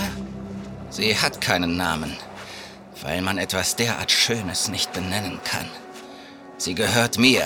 Sie 0.89 1.15
hat 1.17 1.41
keinen 1.41 1.75
Namen, 1.75 2.11
weil 3.01 3.21
man 3.21 3.37
etwas 3.37 3.75
derart 3.75 4.11
Schönes 4.11 4.69
nicht 4.69 4.93
benennen 4.93 5.39
kann. 5.43 5.65
Sie 6.57 6.75
gehört 6.75 7.17
mir. 7.17 7.43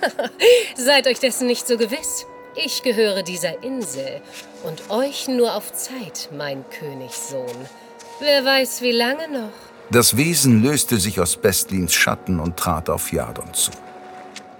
Seid 0.76 1.06
euch 1.06 1.18
dessen 1.18 1.46
nicht 1.46 1.66
so 1.66 1.76
gewiss. 1.76 2.26
Ich 2.54 2.82
gehöre 2.82 3.22
dieser 3.22 3.62
Insel 3.62 4.22
und 4.64 4.88
euch 4.90 5.28
nur 5.28 5.54
auf 5.54 5.72
Zeit, 5.72 6.30
mein 6.36 6.64
Königssohn. 6.70 7.56
Wer 8.20 8.44
weiß, 8.44 8.80
wie 8.80 8.92
lange 8.92 9.28
noch. 9.28 9.52
Das 9.90 10.16
Wesen 10.16 10.62
löste 10.62 10.98
sich 10.98 11.20
aus 11.20 11.36
Bestlins 11.36 11.92
Schatten 11.92 12.40
und 12.40 12.56
trat 12.56 12.88
auf 12.88 13.12
Jadon 13.12 13.52
zu. 13.52 13.70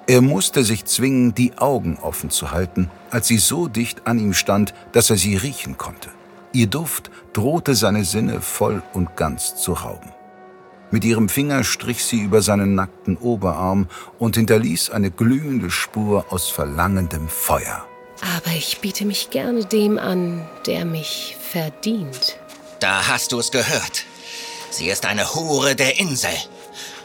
Er 0.07 0.21
musste 0.21 0.63
sich 0.63 0.85
zwingen, 0.85 1.35
die 1.35 1.59
Augen 1.59 1.99
offen 2.01 2.31
zu 2.31 2.53
halten, 2.53 2.91
als 3.11 3.27
sie 3.27 3.39
so 3.39 3.67
dicht 3.67 4.07
an 4.07 4.19
ihm 4.21 4.35
stand, 4.35 4.73
dass 4.93 5.11
er 5.11 5.17
sie 5.17 5.37
riechen 5.37 5.79
konnte. 5.79 6.11
Ihr 6.53 6.69
Duft 6.69 7.11
drohte 7.33 7.75
seine 7.75 8.05
Sinne 8.05 8.41
voll 8.41 8.83
und 8.93 9.17
ganz 9.17 9.57
zu 9.57 9.73
rauben. 9.73 10.13
Mit 10.91 11.05
ihrem 11.05 11.29
Finger 11.29 11.65
strich 11.65 12.05
sie 12.05 12.21
über 12.21 12.43
seinen 12.43 12.75
nackten 12.75 13.17
Oberarm 13.17 13.89
und 14.19 14.37
hinterließ 14.37 14.91
eine 14.91 15.11
glühende 15.11 15.71
Spur 15.71 16.27
aus 16.31 16.49
verlangendem 16.49 17.29
Feuer. 17.29 17.87
Aber 18.37 18.51
ich 18.57 18.79
biete 18.81 19.05
mich 19.05 19.31
gerne 19.31 19.65
dem 19.65 19.99
an, 19.99 20.49
der 20.67 20.85
mich 20.85 21.37
verdient. 21.51 22.39
Da 22.81 23.09
hast 23.09 23.33
du 23.33 23.39
es 23.39 23.51
gehört. 23.51 24.05
Sie 24.71 24.89
ist 24.89 25.07
eine 25.07 25.35
Hure 25.35 25.75
der 25.75 25.99
Insel. 25.99 26.31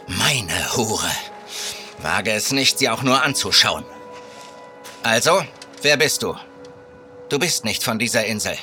Meine 0.07 0.75
Hure. 0.75 1.11
Wage 2.01 2.31
es 2.31 2.51
nicht, 2.51 2.79
sie 2.79 2.89
auch 2.89 3.03
nur 3.03 3.21
anzuschauen. 3.23 3.85
Also, 5.03 5.43
wer 5.81 5.97
bist 5.97 6.23
du? 6.23 6.35
Du 7.29 7.39
bist 7.39 7.65
nicht 7.65 7.83
von 7.83 7.97
dieser 7.97 8.25
Insel. 8.25 8.57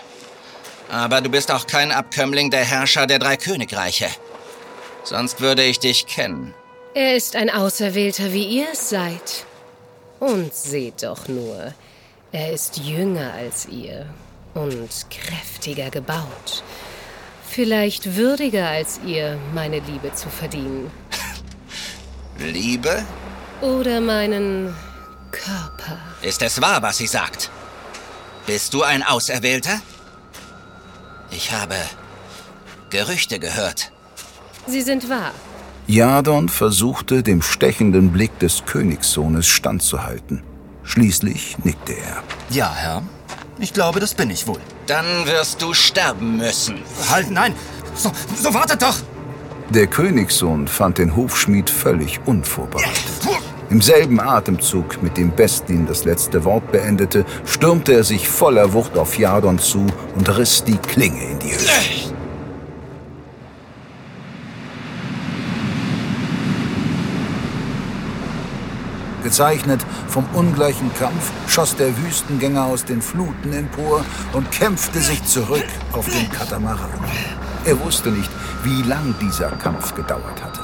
Aber 0.90 1.20
du 1.20 1.30
bist 1.30 1.50
auch 1.50 1.66
kein 1.66 1.92
Abkömmling 1.92 2.50
der 2.50 2.64
Herrscher 2.64 3.06
der 3.06 3.18
drei 3.18 3.37
Königreiche. 3.37 4.08
Sonst 5.08 5.40
würde 5.40 5.64
ich 5.64 5.78
dich 5.78 6.06
kennen. 6.06 6.52
Er 6.92 7.16
ist 7.16 7.34
ein 7.34 7.48
Auserwählter, 7.48 8.34
wie 8.34 8.44
ihr 8.44 8.66
es 8.72 8.90
seid. 8.90 9.46
Und 10.20 10.52
seht 10.52 11.02
doch 11.02 11.28
nur, 11.28 11.72
er 12.30 12.52
ist 12.52 12.76
jünger 12.76 13.32
als 13.32 13.66
ihr 13.68 14.04
und 14.52 14.90
kräftiger 15.08 15.88
gebaut. 15.88 16.62
Vielleicht 17.48 18.16
würdiger 18.16 18.68
als 18.68 19.00
ihr, 19.06 19.38
meine 19.54 19.78
Liebe 19.78 20.12
zu 20.12 20.28
verdienen. 20.28 20.90
Liebe? 22.38 23.02
Oder 23.62 24.02
meinen 24.02 24.76
Körper. 25.30 25.98
Ist 26.20 26.42
es 26.42 26.60
wahr, 26.60 26.82
was 26.82 26.98
sie 26.98 27.06
sagt? 27.06 27.50
Bist 28.46 28.74
du 28.74 28.82
ein 28.82 29.02
Auserwählter? 29.02 29.80
Ich 31.30 31.50
habe 31.52 31.76
Gerüchte 32.90 33.38
gehört. 33.38 33.90
Sie 34.68 34.82
sind 34.82 35.08
wahr. 35.08 35.32
Jadon 35.87 36.50
versuchte, 36.50 37.22
dem 37.22 37.40
stechenden 37.40 38.12
Blick 38.12 38.38
des 38.38 38.66
Königssohnes 38.66 39.46
standzuhalten. 39.46 40.42
Schließlich 40.82 41.56
nickte 41.64 41.94
er. 41.94 42.22
Ja, 42.50 42.75
Herr. 42.75 43.02
Ich 43.58 43.72
glaube, 43.72 43.98
das 43.98 44.12
bin 44.12 44.30
ich 44.30 44.46
wohl. 44.46 44.60
Dann 44.87 45.06
wirst 45.25 45.62
du 45.62 45.72
sterben 45.72 46.37
müssen. 46.37 46.76
Halt, 47.08 47.30
nein! 47.30 47.54
So, 47.94 48.12
so 48.37 48.52
wartet 48.52 48.82
doch! 48.82 48.96
Der 49.70 49.87
Königssohn 49.87 50.68
fand 50.68 50.98
den 50.98 51.16
Hofschmied 51.16 51.70
völlig 51.70 52.20
unvorbereitet. 52.26 52.94
Im 53.70 53.82
selben 53.82 54.20
Atemzug, 54.20 55.02
mit 55.02 55.16
dem 55.16 55.30
Bestlin 55.30 55.87
das 55.87 56.04
letzte 56.04 56.44
Wort 56.44 56.70
beendete, 56.72 57.25
stürmte 57.44 57.94
er 57.94 58.04
sich 58.04 58.28
voller 58.28 58.72
Wucht 58.75 58.96
auf 58.96 59.18
Jadon 59.18 59.58
zu 59.58 59.87
und 60.14 60.37
riss 60.37 60.64
die 60.64 60.76
Klinge 60.76 61.22
in 61.22 61.38
die 61.38 61.52
Höhe. 61.52 62.07
Gezeichnet 69.28 69.85
vom 70.08 70.25
ungleichen 70.32 70.90
Kampf 70.94 71.30
schoss 71.49 71.76
der 71.76 71.94
Wüstengänger 71.99 72.64
aus 72.64 72.87
den 72.87 73.02
Fluten 73.02 73.52
empor 73.52 74.02
und 74.32 74.50
kämpfte 74.50 75.00
sich 75.00 75.23
zurück 75.25 75.66
auf 75.92 76.06
den 76.06 76.30
Katamaran. 76.30 76.99
Er 77.66 77.78
wusste 77.85 78.08
nicht, 78.08 78.30
wie 78.62 78.80
lang 78.88 79.14
dieser 79.20 79.50
Kampf 79.50 79.94
gedauert 79.94 80.42
hatte. 80.42 80.61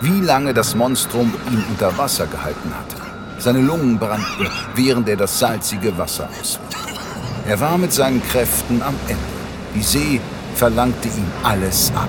Wie 0.00 0.20
lange 0.20 0.54
das 0.54 0.76
Monstrum 0.76 1.34
ihn 1.50 1.64
unter 1.68 1.98
Wasser 1.98 2.28
gehalten 2.28 2.70
hatte. 2.72 3.02
Seine 3.40 3.62
Lungen 3.62 3.98
brannten, 3.98 4.48
während 4.76 5.08
er 5.08 5.16
das 5.16 5.36
salzige 5.36 5.98
Wasser 5.98 6.28
auswies. 6.40 6.60
Er 7.48 7.58
war 7.58 7.76
mit 7.76 7.92
seinen 7.92 8.22
Kräften 8.22 8.80
am 8.80 8.94
Ende. 9.08 9.24
Die 9.74 9.82
See 9.82 10.20
verlangte 10.54 11.08
ihm 11.08 11.26
alles 11.42 11.90
ab. 11.96 12.08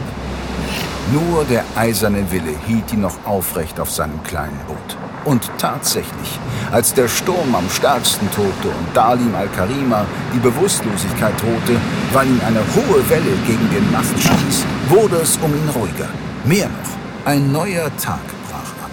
Nur 1.11 1.45
der 1.45 1.63
eiserne 1.75 2.31
Wille 2.31 2.55
hielt 2.65 2.91
ihn 2.91 3.01
noch 3.01 3.25
aufrecht 3.25 3.79
auf 3.79 3.91
seinem 3.91 4.23
kleinen 4.23 4.59
Boot. 4.67 4.97
Und 5.23 5.49
tatsächlich, 5.59 6.39
als 6.71 6.93
der 6.93 7.07
Sturm 7.07 7.53
am 7.53 7.69
stärksten 7.69 8.29
tobte 8.31 8.69
und 8.69 8.95
Dalim 8.95 9.33
al-Karima 9.35 10.05
die 10.33 10.39
Bewusstlosigkeit 10.39 11.33
drohte, 11.39 11.79
weil 12.11 12.27
ihn 12.27 12.41
eine 12.45 12.59
hohe 12.59 13.09
Welle 13.09 13.35
gegen 13.45 13.69
den 13.71 13.91
Mast 13.91 14.17
stieß, 14.19 14.65
wurde 14.89 15.17
es 15.17 15.37
um 15.37 15.51
ihn 15.51 15.69
ruhiger. 15.75 16.09
Mehr 16.43 16.67
noch, 16.67 17.31
ein 17.31 17.51
neuer 17.51 17.95
Tag 17.97 18.25
brach 18.49 18.85
an. 18.85 18.91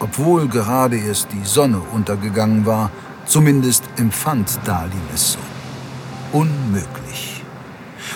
Obwohl 0.00 0.48
gerade 0.48 0.96
erst 0.98 1.28
die 1.32 1.44
Sonne 1.44 1.80
untergegangen 1.92 2.64
war, 2.66 2.90
zumindest 3.26 3.84
empfand 3.96 4.58
Dalim 4.64 5.02
es 5.14 5.32
so. 5.32 5.38
Unmöglich. 6.32 7.03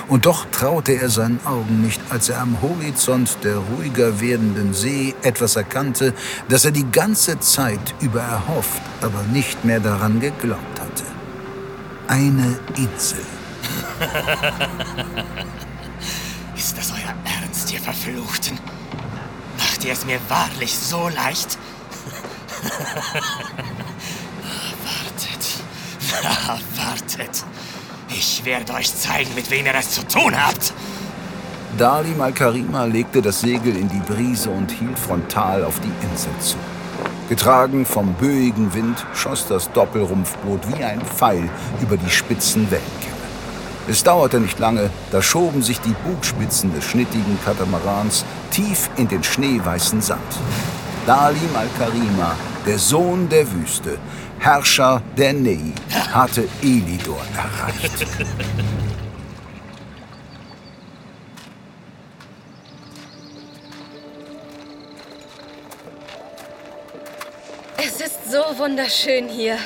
Und 0.08 0.24
doch 0.24 0.46
traute 0.50 0.92
er 0.92 1.10
seinen 1.10 1.44
Augen 1.44 1.82
nicht, 1.82 2.00
als 2.08 2.30
er 2.30 2.40
am 2.40 2.62
Horizont 2.62 3.44
der 3.44 3.58
ruhiger 3.58 4.20
werdenden 4.20 4.72
See 4.72 5.14
etwas 5.22 5.56
erkannte, 5.56 6.14
das 6.48 6.64
er 6.64 6.70
die 6.70 6.90
ganze 6.90 7.38
Zeit 7.40 7.94
über 8.00 8.22
erhofft, 8.22 8.80
aber 9.02 9.22
nicht 9.24 9.66
mehr 9.66 9.80
daran 9.80 10.18
geglaubt 10.18 10.80
hatte. 10.80 11.04
Eine 12.06 12.58
Insel. 12.76 13.20
Ist 16.56 16.78
das 16.78 16.90
euer 16.90 17.14
Ernst, 17.42 17.70
ihr 17.72 17.80
Verfluchten? 17.80 18.58
Macht 19.58 19.84
ihr 19.84 19.92
es 19.92 20.06
mir 20.06 20.18
wahrlich 20.28 20.74
so 20.74 21.10
leicht? 21.10 21.58
wartet, 24.84 25.62
wartet. 26.76 27.44
Ich 28.10 28.44
werde 28.44 28.72
euch 28.74 28.94
zeigen, 28.94 29.34
mit 29.34 29.50
wem 29.50 29.66
ihr 29.66 29.74
es 29.74 29.90
zu 29.90 30.06
tun 30.06 30.34
habt. 30.34 30.72
Dalim 31.76 32.20
al-Karima 32.20 32.84
legte 32.84 33.20
das 33.20 33.40
Segel 33.40 33.76
in 33.76 33.88
die 33.88 34.00
Brise 34.00 34.50
und 34.50 34.70
hielt 34.70 34.98
frontal 34.98 35.64
auf 35.64 35.78
die 35.80 35.92
Insel 36.06 36.32
zu. 36.40 36.56
Getragen 37.28 37.84
vom 37.84 38.14
böigen 38.14 38.72
Wind 38.72 39.04
schoss 39.14 39.46
das 39.46 39.70
Doppelrumpfboot 39.72 40.60
wie 40.68 40.82
ein 40.82 41.02
Pfeil 41.02 41.48
über 41.82 41.98
die 41.98 42.10
spitzen 42.10 42.70
Wellenkämme. 42.70 43.14
Es 43.86 44.02
dauerte 44.02 44.40
nicht 44.40 44.58
lange, 44.58 44.90
da 45.10 45.20
schoben 45.20 45.62
sich 45.62 45.80
die 45.80 45.94
Bugspitzen 46.04 46.74
des 46.74 46.84
schnittigen 46.84 47.38
Katamarans 47.44 48.24
tief 48.50 48.88
in 48.96 49.08
den 49.08 49.22
schneeweißen 49.22 50.00
Sand. 50.00 50.20
Dalim 51.06 51.54
al-Karima, 51.54 52.34
der 52.66 52.78
Sohn 52.78 53.28
der 53.28 53.50
Wüste, 53.52 53.98
Herrscher 54.38 55.02
der 55.16 55.32
Nei, 55.32 55.72
hatte 56.12 56.48
Elidor 56.62 57.20
erreicht. 57.34 58.06
Es 67.76 68.00
ist 68.00 68.30
so 68.30 68.58
wunderschön 68.58 69.28
hier. 69.28 69.56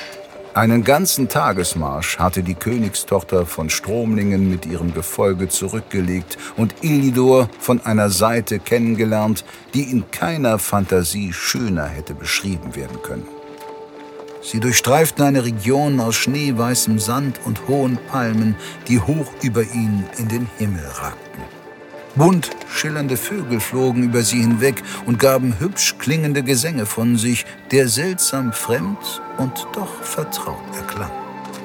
Einen 0.55 0.83
ganzen 0.83 1.29
Tagesmarsch 1.29 2.19
hatte 2.19 2.43
die 2.43 2.53
Königstochter 2.53 3.45
von 3.45 3.69
Stromlingen 3.69 4.49
mit 4.49 4.65
ihrem 4.65 4.93
Gefolge 4.93 5.49
zurückgelegt 5.49 6.37
und 6.57 6.75
Ilidor 6.81 7.49
von 7.59 7.83
einer 7.85 8.09
Seite 8.09 8.59
kennengelernt, 8.59 9.45
die 9.73 9.83
in 9.83 10.11
keiner 10.11 10.59
Fantasie 10.59 11.33
schöner 11.33 11.87
hätte 11.87 12.13
beschrieben 12.13 12.75
werden 12.75 13.01
können. 13.01 13.25
Sie 14.43 14.59
durchstreiften 14.59 15.23
eine 15.23 15.45
Region 15.45 15.99
aus 15.99 16.15
schneeweißem 16.15 16.99
Sand 16.99 17.39
und 17.45 17.67
hohen 17.67 17.97
Palmen, 18.09 18.55
die 18.87 18.99
hoch 18.99 19.31
über 19.41 19.63
ihnen 19.63 20.05
in 20.17 20.27
den 20.27 20.49
Himmel 20.57 20.85
ragten. 20.85 21.43
Bunt 22.15 22.51
schillernde 22.69 23.17
Vögel 23.17 23.59
flogen 23.59 24.03
über 24.03 24.21
sie 24.21 24.41
hinweg 24.41 24.83
und 25.05 25.17
gaben 25.17 25.59
hübsch 25.59 25.95
klingende 25.97 26.43
Gesänge 26.43 26.85
von 26.85 27.17
sich, 27.17 27.45
der 27.71 27.87
seltsam 27.87 28.53
fremd 28.53 29.21
und 29.37 29.65
doch 29.73 30.03
vertraut 30.03 30.75
erklang. 30.75 31.11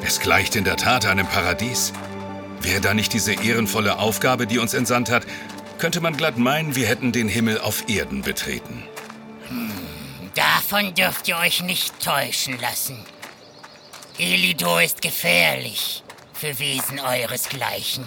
Es 0.07 0.21
gleicht 0.21 0.57
in 0.57 0.65
der 0.65 0.77
Tat 0.77 1.05
einem 1.05 1.27
Paradies. 1.27 1.93
Wäre 2.63 2.81
da 2.81 2.95
nicht 2.95 3.13
diese 3.13 3.33
ehrenvolle 3.33 3.99
Aufgabe, 3.99 4.47
die 4.47 4.59
uns 4.59 4.73
entsandt 4.73 5.11
hat, 5.11 5.27
könnte 5.79 6.01
man 6.01 6.17
glatt 6.17 6.39
meinen, 6.39 6.77
wir 6.77 6.87
hätten 6.87 7.13
den 7.13 7.29
Himmel 7.29 7.61
auf 7.61 7.89
Erden 7.89 8.23
betreten. 8.23 8.85
Davon 10.71 10.95
dürft 10.95 11.29
ihr 11.29 11.39
euch 11.39 11.63
nicht 11.63 11.99
täuschen 12.03 12.61
lassen. 12.61 13.03
Elidor 14.19 14.83
ist 14.83 15.01
gefährlich 15.01 16.03
für 16.35 16.59
Wesen 16.59 17.01
euresgleichen 17.01 18.05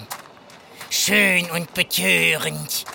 schön 0.92 1.50
und 1.52 1.74
betörend 1.74 2.86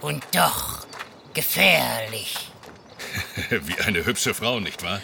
und 0.00 0.22
doch 0.32 0.86
gefährlich. 1.32 2.36
Wie 3.50 3.80
eine 3.80 4.04
hübsche 4.04 4.34
Frau, 4.34 4.60
nicht 4.60 4.82
wahr? 4.82 5.00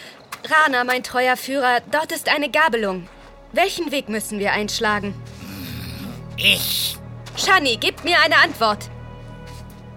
Rana, 0.47 0.83
mein 0.83 1.03
treuer 1.03 1.37
Führer, 1.37 1.79
dort 1.91 2.11
ist 2.11 2.29
eine 2.29 2.51
Gabelung. 2.51 3.07
Welchen 3.53 3.91
Weg 3.91 4.09
müssen 4.09 4.39
wir 4.39 4.53
einschlagen? 4.53 5.15
Ich. 6.37 6.97
Shani, 7.37 7.77
gib 7.77 8.03
mir 8.03 8.19
eine 8.19 8.37
Antwort. 8.37 8.89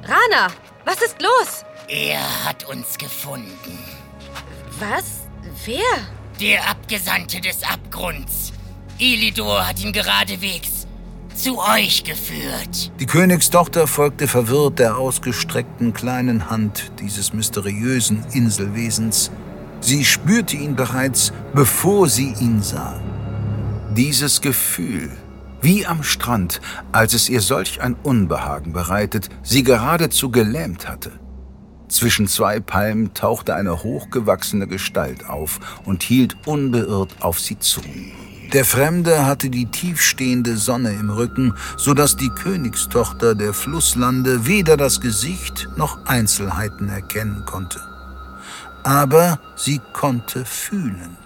Rana, 0.02 0.52
was 0.84 1.02
ist 1.02 1.20
los? 1.20 1.64
Er 1.88 2.44
hat 2.44 2.64
uns 2.64 2.96
gefunden. 2.98 3.93
Was? 4.78 5.28
Wer? 5.64 5.80
Der 6.40 6.68
Abgesandte 6.68 7.40
des 7.40 7.62
Abgrunds. 7.62 8.52
Elidor 8.98 9.68
hat 9.68 9.80
ihn 9.80 9.92
geradewegs 9.92 10.86
zu 11.34 11.58
euch 11.58 12.04
geführt. 12.04 12.92
Die 13.00 13.06
Königstochter 13.06 13.86
folgte 13.86 14.28
verwirrt 14.28 14.78
der 14.78 14.96
ausgestreckten 14.96 15.92
kleinen 15.92 16.50
Hand 16.50 16.92
dieses 17.00 17.32
mysteriösen 17.32 18.24
Inselwesens. 18.32 19.30
Sie 19.80 20.04
spürte 20.04 20.56
ihn 20.56 20.76
bereits, 20.76 21.32
bevor 21.52 22.08
sie 22.08 22.34
ihn 22.40 22.62
sah. 22.62 23.00
Dieses 23.96 24.40
Gefühl, 24.40 25.10
wie 25.60 25.86
am 25.86 26.02
Strand, 26.02 26.60
als 26.92 27.14
es 27.14 27.28
ihr 27.28 27.40
solch 27.40 27.80
ein 27.80 27.94
Unbehagen 28.02 28.72
bereitet, 28.72 29.28
sie 29.42 29.62
geradezu 29.62 30.30
gelähmt 30.30 30.88
hatte. 30.88 31.12
Zwischen 31.94 32.26
zwei 32.26 32.58
Palmen 32.58 33.14
tauchte 33.14 33.54
eine 33.54 33.84
hochgewachsene 33.84 34.66
Gestalt 34.66 35.28
auf 35.28 35.60
und 35.84 36.02
hielt 36.02 36.36
unbeirrt 36.44 37.14
auf 37.20 37.38
sie 37.38 37.56
zu. 37.60 37.82
Der 38.52 38.64
Fremde 38.64 39.24
hatte 39.26 39.48
die 39.48 39.66
tiefstehende 39.66 40.56
Sonne 40.56 40.90
im 40.90 41.08
Rücken, 41.08 41.54
so 41.76 41.94
dass 41.94 42.16
die 42.16 42.30
Königstochter 42.30 43.36
der 43.36 43.54
Flusslande 43.54 44.44
weder 44.44 44.76
das 44.76 45.00
Gesicht 45.00 45.68
noch 45.76 46.04
Einzelheiten 46.04 46.88
erkennen 46.88 47.44
konnte. 47.46 47.80
Aber 48.82 49.38
sie 49.54 49.80
konnte 49.92 50.44
fühlen. 50.44 51.16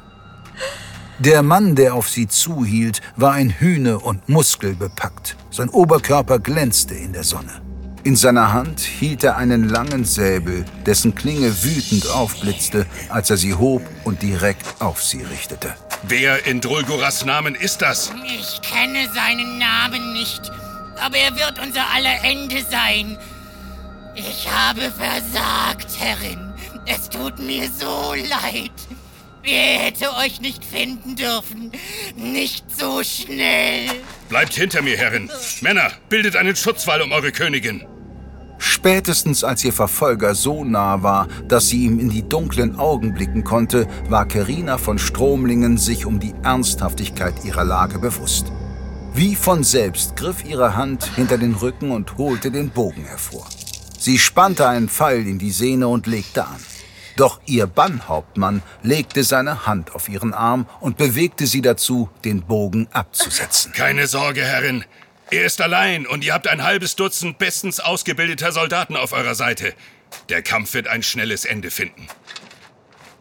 Der 1.19 1.43
Mann, 1.43 1.77
der 1.77 1.95
auf 1.95 2.11
sie 2.11 2.29
zuhielt, 2.29 3.01
war 3.17 3.33
ein 3.33 3.49
Hühne 3.49 4.01
und 4.01 4.29
Muskel 4.29 4.75
bepackt. 4.75 5.35
Sein 5.51 5.71
Oberkörper 5.71 6.39
glänzte 6.39 6.95
in 6.95 7.15
der 7.15 7.25
Sonne. 7.25 7.68
In 8.05 8.17
seiner 8.17 8.53
Hand 8.53 8.81
hielt 8.81 9.25
er 9.25 9.37
einen 9.37 9.69
langen 9.69 10.05
Säbel, 10.05 10.65
dessen 10.87 11.15
Klinge 11.15 11.65
wütend 11.65 12.09
aufblitzte, 12.09 12.87
als 13.09 13.31
er 13.31 13.37
sie 13.37 13.55
hob 13.55 13.83
und 14.05 14.23
direkt 14.23 14.81
auf 14.81 15.03
sie 15.03 15.23
richtete. 15.23 15.75
Wer 16.05 16.47
in 16.47 16.61
Drulguras 16.61 17.25
Namen 17.25 17.55
ist 17.55 17.83
das? 17.83 18.13
Ich 18.25 18.63
kenne 18.63 19.09
seinen 19.13 19.59
Namen 19.59 20.13
nicht, 20.13 20.51
aber 21.01 21.17
er 21.17 21.35
wird 21.35 21.59
unser 21.61 21.85
aller 21.95 22.25
Ende 22.25 22.65
sein. 22.71 23.19
Ich 24.15 24.49
habe 24.51 24.93
versagt, 24.93 25.99
Herrin. 25.99 26.53
Es 26.87 27.09
tut 27.11 27.39
mir 27.39 27.69
so 27.69 28.15
leid. 28.15 28.73
Er 29.51 29.79
hätte 29.79 30.15
euch 30.17 30.43
nicht 30.43 30.63
finden 30.63 31.17
dürfen. 31.17 31.73
Nicht 32.17 32.67
so 32.71 33.03
schnell. 33.03 33.89
Bleibt 34.29 34.53
hinter 34.53 34.83
mir, 34.83 34.97
Herrin. 34.99 35.31
Männer, 35.63 35.91
bildet 36.11 36.37
einen 36.37 36.55
Schutzwall 36.55 37.01
um 37.01 37.13
eure 37.13 37.33
Königin. 37.33 37.83
Spätestens 38.59 39.45
als 39.45 39.65
ihr 39.65 39.73
Verfolger 39.73 40.35
so 40.35 40.65
nah 40.65 41.03
war, 41.03 41.29
dass 41.47 41.69
sie 41.69 41.85
ihm 41.85 41.99
in 41.99 42.11
die 42.11 42.29
dunklen 42.29 42.77
Augen 42.77 43.15
blicken 43.15 43.43
konnte, 43.43 43.87
war 44.11 44.29
Kerina 44.29 44.77
von 44.77 44.99
Stromlingen 44.99 45.79
sich 45.79 46.05
um 46.05 46.21
die 46.21 46.35
Ernsthaftigkeit 46.43 47.45
ihrer 47.45 47.65
Lage 47.65 47.99
bewusst. 47.99 48.53
Wie 49.15 49.35
von 49.35 49.65
selbst 49.65 50.15
griff 50.17 50.45
ihre 50.45 50.77
Hand 50.77 51.05
hinter 51.17 51.39
den 51.39 51.55
Rücken 51.55 51.91
und 51.91 52.19
holte 52.19 52.51
den 52.51 52.69
Bogen 52.69 53.05
hervor. 53.05 53.47
Sie 53.99 54.19
spannte 54.19 54.69
einen 54.69 54.91
Pfeil 54.91 55.27
in 55.27 55.39
die 55.39 55.53
Sehne 55.53 55.89
und 55.89 56.07
legte 56.07 56.45
an. 56.45 56.68
Doch 57.19 57.41
ihr 57.47 57.67
Bannhauptmann 57.67 58.63
legte 58.85 59.25
seine 59.25 59.67
Hand 59.67 59.93
auf 59.93 60.09
ihren 60.09 60.33
Arm 60.33 60.69
und 60.79 60.97
bewegte 60.97 61.49
sie 61.49 61.63
dazu, 61.63 62.09
den 62.25 62.43
Bogen 62.43 62.87
abzusetzen. 62.93 63.73
Keine 63.77 64.07
Sorge, 64.07 64.45
Herrin. 64.45 64.85
Er 65.33 65.45
ist 65.45 65.61
allein 65.61 66.07
und 66.07 66.25
ihr 66.25 66.33
habt 66.33 66.47
ein 66.47 66.63
halbes 66.63 66.95
Dutzend 66.95 67.39
bestens 67.39 67.81
ausgebildeter 67.81 68.53
Soldaten 68.53 68.97
auf 68.97 69.13
eurer 69.13 69.35
Seite. 69.35 69.75
Der 70.29 70.43
Kampf 70.43 70.75
wird 70.75 70.87
ein 70.87 71.03
schnelles 71.03 71.45
Ende 71.45 71.73
finden. 71.73 72.07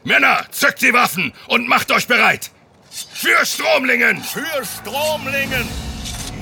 Männer, 0.04 0.46
zückt 0.52 0.84
die 0.84 0.94
Waffen 0.94 1.34
und 1.48 1.68
macht 1.68 1.92
euch 1.92 2.06
bereit! 2.08 2.52
Für 3.14 3.44
Stromlingen! 3.48 4.24
Für 4.24 4.46
Stromlingen! 4.64 5.68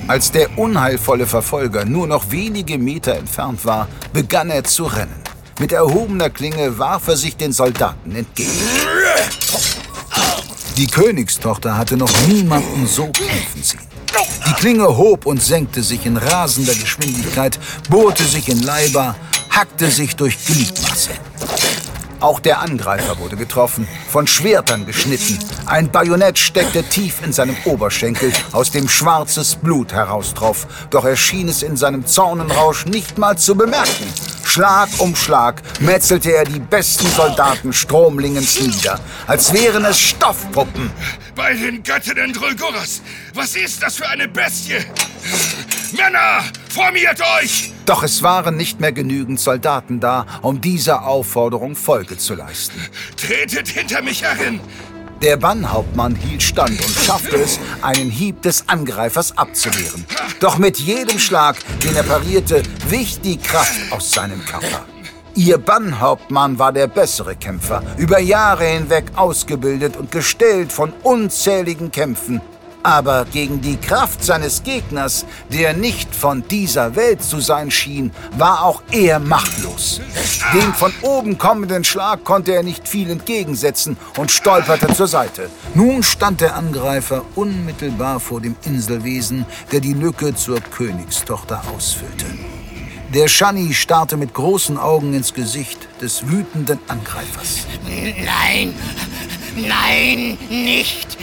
Als 0.08 0.30
der 0.30 0.58
unheilvolle 0.58 1.26
Verfolger 1.26 1.86
nur 1.86 2.06
noch 2.06 2.30
wenige 2.30 2.76
Meter 2.76 3.16
entfernt 3.16 3.64
war, 3.64 3.88
begann 4.12 4.50
er 4.50 4.62
zu 4.62 4.84
rennen. 4.84 5.26
Mit 5.58 5.72
erhobener 5.72 6.28
Klinge 6.28 6.78
warf 6.78 7.08
er 7.08 7.16
sich 7.16 7.34
den 7.34 7.50
Soldaten 7.50 8.14
entgegen. 8.14 8.50
Die 10.76 10.86
Königstochter 10.86 11.78
hatte 11.78 11.96
noch 11.96 12.12
niemanden 12.28 12.86
so 12.86 13.06
kämpfen 13.06 13.62
sehen. 13.62 13.80
Die 14.46 14.52
Klinge 14.52 14.86
hob 14.86 15.24
und 15.24 15.42
senkte 15.42 15.82
sich 15.82 16.04
in 16.04 16.18
rasender 16.18 16.74
Geschwindigkeit, 16.74 17.58
bohrte 17.88 18.24
sich 18.24 18.50
in 18.50 18.62
Leiber, 18.62 19.16
hackte 19.48 19.90
sich 19.90 20.14
durch 20.14 20.36
Gliedmasse. 20.44 21.12
Auch 22.20 22.40
der 22.40 22.60
Angreifer 22.60 23.18
wurde 23.18 23.36
getroffen, 23.36 23.86
von 24.08 24.26
Schwertern 24.26 24.86
geschnitten. 24.86 25.38
Ein 25.66 25.90
Bajonett 25.90 26.38
steckte 26.38 26.82
tief 26.82 27.22
in 27.22 27.32
seinem 27.32 27.56
Oberschenkel, 27.64 28.32
aus 28.52 28.70
dem 28.70 28.88
schwarzes 28.88 29.56
Blut 29.56 29.92
heraustroff. 29.92 30.66
Doch 30.90 31.04
er 31.04 31.16
schien 31.16 31.48
es 31.48 31.62
in 31.62 31.76
seinem 31.76 32.06
Zornenrausch 32.06 32.86
nicht 32.86 33.18
mal 33.18 33.36
zu 33.36 33.54
bemerken. 33.54 34.12
Schlag 34.44 34.88
um 34.98 35.14
Schlag 35.14 35.60
metzelte 35.80 36.32
er 36.32 36.44
die 36.44 36.60
besten 36.60 37.06
Soldaten 37.08 37.74
Stromlingens 37.74 38.60
nieder, 38.60 38.98
als 39.26 39.52
wären 39.52 39.84
es 39.84 40.00
Stoffpuppen. 40.00 40.90
Bei 41.34 41.52
den 41.52 41.82
Göttinnen 41.82 42.32
Drulguras! 42.32 43.02
Was 43.34 43.54
ist 43.54 43.82
das 43.82 43.96
für 43.96 44.08
eine 44.08 44.28
Bestie? 44.28 44.78
Männer, 45.92 46.44
formiert 46.70 47.20
euch! 47.42 47.75
Doch 47.86 48.02
es 48.02 48.22
waren 48.24 48.56
nicht 48.56 48.80
mehr 48.80 48.92
genügend 48.92 49.38
Soldaten 49.38 50.00
da, 50.00 50.26
um 50.42 50.60
dieser 50.60 51.06
Aufforderung 51.06 51.76
Folge 51.76 52.18
zu 52.18 52.34
leisten. 52.34 52.80
Tretet 53.16 53.68
hinter 53.68 54.02
mich 54.02 54.22
herin! 54.22 54.60
Der 55.22 55.38
Bannhauptmann 55.38 56.14
hielt 56.14 56.42
stand 56.42 56.78
und 56.78 56.90
schaffte 56.90 57.36
es, 57.36 57.58
einen 57.80 58.10
Hieb 58.10 58.42
des 58.42 58.68
Angreifers 58.68 59.38
abzuwehren. 59.38 60.04
Doch 60.40 60.58
mit 60.58 60.78
jedem 60.78 61.18
Schlag, 61.18 61.56
den 61.82 61.96
er 61.96 62.02
parierte, 62.02 62.62
wich 62.88 63.20
die 63.20 63.38
Kraft 63.38 63.92
aus 63.92 64.10
seinem 64.10 64.44
Körper. 64.44 64.84
Ihr 65.34 65.58
Bannhauptmann 65.58 66.58
war 66.58 66.72
der 66.72 66.88
bessere 66.88 67.36
Kämpfer, 67.36 67.82
über 67.96 68.18
Jahre 68.18 68.64
hinweg 68.66 69.04
ausgebildet 69.16 69.96
und 69.96 70.10
gestellt 70.10 70.72
von 70.72 70.92
unzähligen 71.02 71.90
Kämpfen. 71.90 72.40
Aber 72.86 73.24
gegen 73.24 73.60
die 73.60 73.78
Kraft 73.78 74.22
seines 74.22 74.62
Gegners, 74.62 75.26
der 75.52 75.72
nicht 75.72 76.14
von 76.14 76.46
dieser 76.46 76.94
Welt 76.94 77.20
zu 77.20 77.40
sein 77.40 77.72
schien, 77.72 78.12
war 78.38 78.62
auch 78.62 78.80
er 78.92 79.18
machtlos. 79.18 80.00
Dem 80.54 80.72
von 80.72 80.92
oben 81.02 81.36
kommenden 81.36 81.82
Schlag 81.82 82.22
konnte 82.22 82.52
er 82.54 82.62
nicht 82.62 82.86
viel 82.86 83.10
entgegensetzen 83.10 83.96
und 84.18 84.30
stolperte 84.30 84.94
zur 84.94 85.08
Seite. 85.08 85.50
Nun 85.74 86.04
stand 86.04 86.40
der 86.40 86.54
Angreifer 86.54 87.24
unmittelbar 87.34 88.20
vor 88.20 88.40
dem 88.40 88.54
Inselwesen, 88.64 89.46
der 89.72 89.80
die 89.80 89.94
Lücke 89.94 90.36
zur 90.36 90.60
Königstochter 90.60 91.64
ausfüllte. 91.74 92.26
Der 93.12 93.26
Shani 93.26 93.74
starrte 93.74 94.16
mit 94.16 94.32
großen 94.32 94.78
Augen 94.78 95.12
ins 95.12 95.34
Gesicht 95.34 95.88
des 96.00 96.28
wütenden 96.28 96.78
Angreifers. 96.86 97.66
Nein, 97.84 98.74
nein, 99.56 100.38
nicht. 100.50 101.16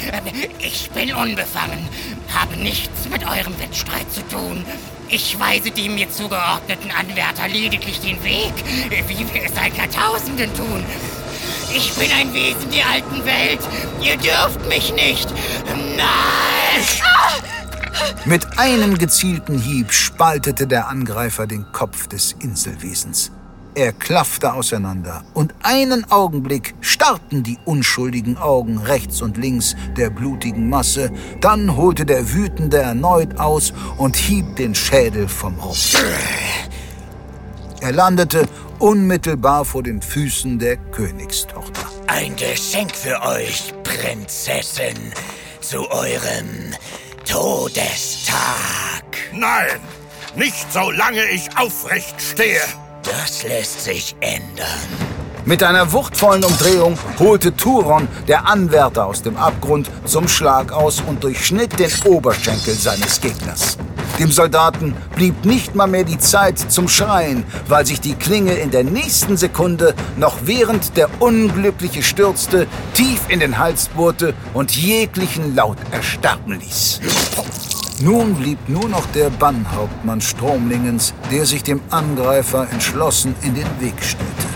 Ich 0.60 0.90
bin 0.92 1.14
unbefangen, 1.14 1.88
habe 2.34 2.56
nichts 2.58 3.08
mit 3.10 3.26
eurem 3.26 3.58
Wettstreit 3.60 4.12
zu 4.12 4.22
tun. 4.28 4.66
Ich 5.10 5.40
weise 5.40 5.72
dem 5.72 5.96
mir 5.96 6.10
zugeordneten 6.10 6.92
Anwärter 6.92 7.48
lediglich 7.48 8.00
den 8.00 8.24
Weg, 8.24 8.54
wie 9.08 9.34
wir 9.34 9.44
es 9.46 9.54
seit 9.54 9.78
Jahrtausenden 9.78 10.54
tun. 10.56 10.84
Ich 11.76 11.94
bin 11.94 12.12
ein 12.12 12.34
Wesen 12.34 12.72
der 12.72 12.88
alten 12.90 13.26
Welt. 13.26 13.60
Ihr 14.02 14.18
dürft 14.18 14.68
mich 14.68 14.94
nicht. 14.94 15.30
Nein! 15.96 16.84
Mit 18.26 18.58
einem 18.58 18.98
gezielten 18.98 19.60
Hieb 19.60 19.92
spaltete 19.92 20.68
der 20.68 20.88
Angreifer 20.88 21.46
den 21.48 21.72
Kopf 21.72 22.08
des 22.08 22.36
Inselwesens. 22.40 23.32
Er 23.76 23.92
klaffte 23.92 24.54
auseinander 24.54 25.24
und 25.34 25.56
einen 25.64 26.10
Augenblick 26.12 26.76
starrten 26.82 27.42
die 27.42 27.58
unschuldigen 27.66 28.38
Augen 28.38 28.78
rechts 28.78 29.24
und 29.24 29.38
links 29.38 29.76
der 29.98 30.12
blutigen 30.12 30.70
Masse, 30.70 31.12
dann 31.42 31.76
holte 31.76 32.06
der 32.06 32.34
Wütende 32.34 32.78
erneut 32.78 33.40
aus 33.40 33.74
und 33.98 34.16
hieb 34.16 34.58
den 34.58 34.76
Schädel 34.76 35.28
vom 35.28 35.56
Rumpf. 35.56 35.96
Er 37.82 37.92
landete 37.92 38.48
unmittelbar 38.78 39.66
vor 39.66 39.82
den 39.82 40.04
Füßen 40.04 40.60
der 40.60 40.78
Königstochter. 40.78 41.88
Ein 42.06 42.36
Geschenk 42.36 42.96
für 42.96 43.20
euch, 43.24 43.74
Prinzessin, 43.84 45.12
zu 45.62 45.90
eurem 45.90 46.76
Todestag. 47.26 48.44
Nein, 49.34 49.80
nicht 50.36 50.72
solange 50.72 51.26
ich 51.32 51.50
aufrecht 51.58 52.22
stehe. 52.22 52.62
Das 53.04 53.44
lässt 53.44 53.84
sich 53.84 54.16
ändern. 54.22 54.68
Mit 55.46 55.62
einer 55.62 55.92
wuchtvollen 55.92 56.44
Umdrehung 56.44 56.98
holte 57.20 57.54
Turon, 57.54 58.08
der 58.30 58.48
Anwärter 58.48 59.06
aus 59.06 59.22
dem 59.22 59.36
Abgrund, 59.36 59.92
zum 60.06 60.30
Schlag 60.30 60.72
aus 60.72 61.02
und 61.02 61.22
durchschnitt 61.24 61.78
den 61.78 61.92
Oberschenkel 62.06 62.74
seines 62.74 63.20
Gegners. 63.20 63.78
Dem 64.20 64.32
Soldaten 64.32 64.96
blieb 65.16 65.44
nicht 65.44 65.76
mal 65.76 65.88
mehr 65.88 66.06
die 66.06 66.20
Zeit 66.20 66.60
zum 66.60 66.88
Schreien, 66.88 67.44
weil 67.68 67.86
sich 67.86 68.00
die 68.00 68.14
Klinge 68.14 68.54
in 68.54 68.72
der 68.72 68.84
nächsten 68.84 69.36
Sekunde, 69.36 69.96
noch 70.16 70.38
während 70.44 70.96
der 70.96 71.10
Unglückliche 71.20 72.04
stürzte, 72.04 72.68
tief 72.94 73.22
in 73.28 73.42
den 73.42 73.58
Hals 73.58 73.90
bohrte 73.90 74.34
und 74.54 74.76
jeglichen 74.78 75.56
Laut 75.56 75.78
erstarben 75.92 76.60
ließ. 76.60 77.02
Nun 78.04 78.36
blieb 78.36 78.58
nur 78.68 78.90
noch 78.90 79.06
der 79.14 79.30
Bannhauptmann 79.30 80.20
Stromlingens, 80.20 81.14
der 81.32 81.46
sich 81.46 81.64
dem 81.64 81.80
Angreifer 81.90 82.68
entschlossen 82.70 83.34
in 83.44 83.56
den 83.56 83.68
Weg 83.80 83.94
stellte. 84.04 84.48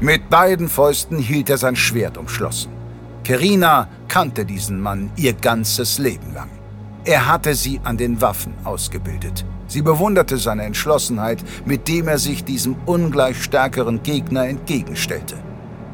Mit 0.00 0.28
beiden 0.28 0.68
Fäusten 0.68 1.18
hielt 1.18 1.48
er 1.48 1.56
sein 1.56 1.74
Schwert 1.74 2.18
umschlossen. 2.18 2.70
Kerina 3.24 3.88
kannte 4.08 4.44
diesen 4.44 4.78
Mann 4.78 5.10
ihr 5.16 5.32
ganzes 5.32 5.96
Leben 5.96 6.34
lang. 6.34 6.50
Er 7.06 7.28
hatte 7.28 7.54
sie 7.54 7.80
an 7.82 7.96
den 7.96 8.20
Waffen 8.20 8.52
ausgebildet. 8.62 9.46
Sie 9.66 9.80
bewunderte 9.80 10.36
seine 10.36 10.64
Entschlossenheit, 10.64 11.42
mit 11.64 11.88
dem 11.88 12.08
er 12.08 12.18
sich 12.18 12.44
diesem 12.44 12.76
ungleich 12.84 13.42
stärkeren 13.42 14.02
Gegner 14.02 14.46
entgegenstellte. 14.46 15.36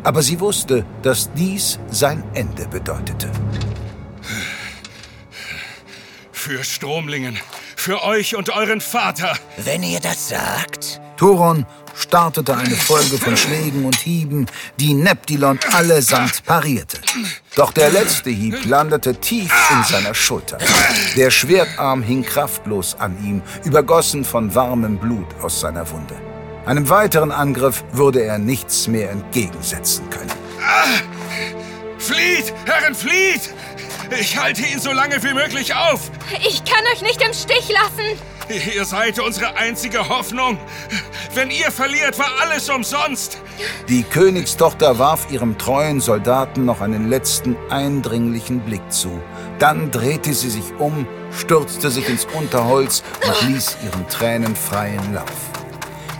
Aber 0.03 0.21
sie 0.21 0.41
wusste, 0.41 0.85
dass 1.03 1.33
dies 1.35 1.79
sein 1.91 2.25
Ende 2.35 2.67
bedeutete. 2.67 3.31
Für 6.45 6.63
Stromlingen, 6.63 7.39
für 7.75 8.05
euch 8.05 8.37
und 8.37 8.51
euren 8.51 8.83
Vater. 8.83 9.33
Wenn 9.57 9.83
ihr 9.83 9.99
das 9.99 10.29
sagt. 10.29 11.01
Thoron 11.17 11.65
startete 11.97 12.55
eine 12.55 12.77
Folge 12.77 13.17
von 13.17 13.35
Schlägen 13.39 13.87
und 13.87 13.97
Hieben, 13.97 14.45
die 14.79 14.93
Neptilon 14.93 15.59
allesamt 15.73 16.45
parierte. 16.45 17.01
Doch 17.57 17.73
der 17.73 17.89
letzte 17.89 18.29
Hieb 18.29 18.63
landete 18.67 19.15
tief 19.15 19.51
in 19.73 19.85
seiner 19.85 20.15
Schulter. 20.15 20.59
Der 21.17 21.31
Schwertarm 21.31 22.03
hing 22.03 22.23
kraftlos 22.23 22.95
an 22.99 23.17
ihm, 23.25 23.41
übergossen 23.65 24.23
von 24.23 24.55
warmem 24.55 24.99
Blut 24.99 25.29
aus 25.41 25.61
seiner 25.61 25.91
Wunde. 25.91 26.15
Einem 26.67 26.91
weiteren 26.91 27.33
Angriff 27.33 27.83
würde 27.93 28.21
er 28.23 28.37
nichts 28.37 28.87
mehr 28.87 29.11
entgegensetzen 29.11 30.11
können. 30.11 30.31
Flieht, 31.97 32.53
Herren, 32.67 32.95
flieht! 32.95 33.55
Ich 34.19 34.37
halte 34.37 34.63
ihn 34.63 34.79
so 34.79 34.93
lange 34.93 35.23
wie 35.23 35.35
möglich 35.35 35.75
auf. 35.75 36.11
Ich 36.47 36.65
kann 36.65 36.85
euch 36.93 37.03
nicht 37.03 37.21
im 37.23 37.33
Stich 37.33 37.69
lassen. 37.69 38.19
Ihr 38.75 38.85
seid 38.85 39.19
unsere 39.19 39.57
einzige 39.57 40.09
Hoffnung. 40.09 40.59
Wenn 41.35 41.51
ihr 41.51 41.71
verliert, 41.71 42.19
war 42.19 42.31
alles 42.43 42.69
umsonst. 42.69 43.39
Die 43.89 44.03
Königstochter 44.03 44.99
warf 44.99 45.27
ihrem 45.31 45.57
treuen 45.57 46.01
Soldaten 46.01 46.65
noch 46.65 46.81
einen 46.81 47.09
letzten 47.09 47.57
eindringlichen 47.71 48.61
Blick 48.61 48.93
zu. 48.93 49.21
Dann 49.59 49.91
drehte 49.91 50.35
sie 50.35 50.51
sich 50.51 50.75
um, 50.79 51.07
stürzte 51.33 51.91
sich 51.91 52.09
ins 52.09 52.27
Unterholz 52.27 53.03
und 53.27 53.49
ließ 53.49 53.79
ihren 53.85 54.09
Tränen 54.09 54.55
freien 54.55 55.15
Lauf. 55.15 55.25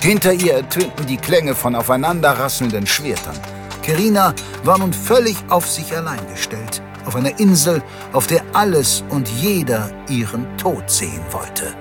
Hinter 0.01 0.33
ihr 0.33 0.55
ertönten 0.55 1.07
die 1.07 1.19
Klänge 1.19 1.55
von 1.55 1.75
aufeinanderrasselnden 1.75 2.87
Schwertern. 2.87 3.39
Kerina 3.83 4.35
war 4.63 4.79
nun 4.79 4.93
völlig 4.93 5.37
auf 5.51 5.69
sich 5.69 5.95
allein 5.95 6.27
gestellt, 6.29 6.83
auf 7.07 7.17
einer 7.17 7.39
Insel, 7.39 7.83
auf 8.13 8.27
der 8.27 8.43
alles 8.53 9.05
und 9.11 9.29
jeder 9.29 9.91
ihren 10.09 10.57
Tod 10.57 10.91
sehen 10.91 11.23
wollte. 11.31 11.75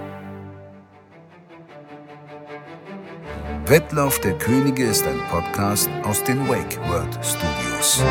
Wettlauf 3.65 4.19
der 4.19 4.37
Könige 4.37 4.83
ist 4.83 5.05
ein 5.07 5.21
Podcast 5.29 5.89
aus 6.03 6.21
den 6.23 6.47
Wake 6.49 6.77
World 6.89 7.17
Studios. 7.23 8.03